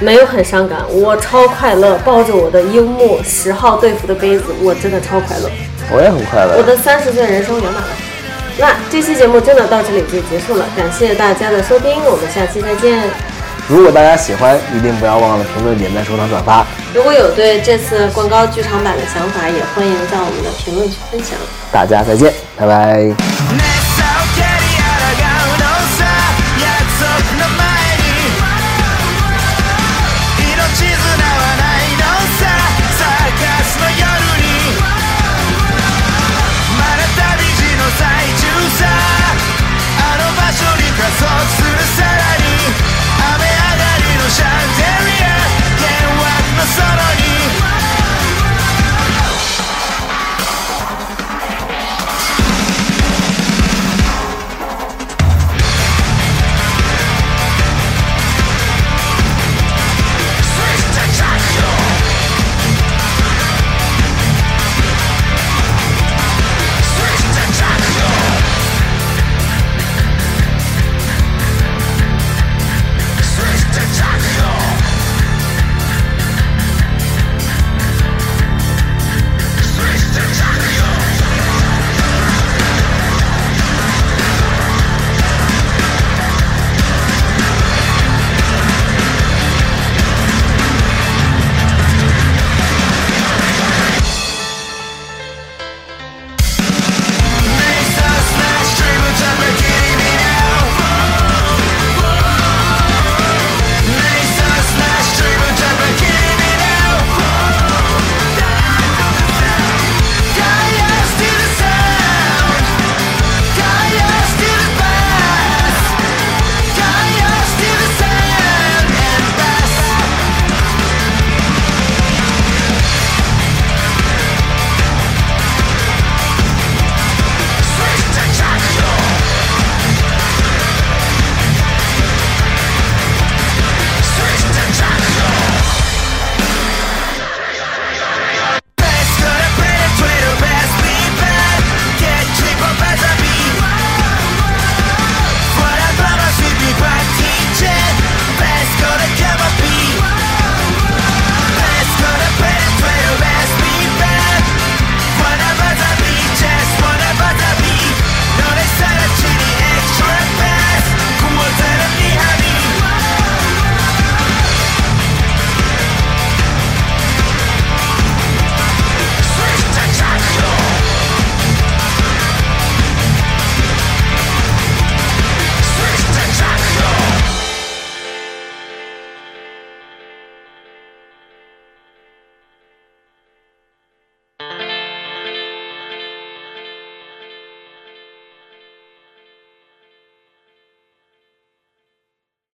[0.00, 5.48] 没有很伤感，我超快乐，抱着我的樱木十号队服的杯子，我真的超快乐。
[5.92, 6.62] 我也很快乐我。
[6.64, 7.88] 的三十岁人生圆满了。
[8.58, 13.00] 那这期节目真的到这里就结束了，感谢大家的收听，我们下期再见。
[13.68, 16.66] 如果大家喜欢，一定不要忘了评论、点赞、收藏、转发。
[16.92, 21.38] 如果有对这次广告剧场版的想法，也欢迎在我们的评论区分享。
[21.70, 23.14] 大家再见，拜拜。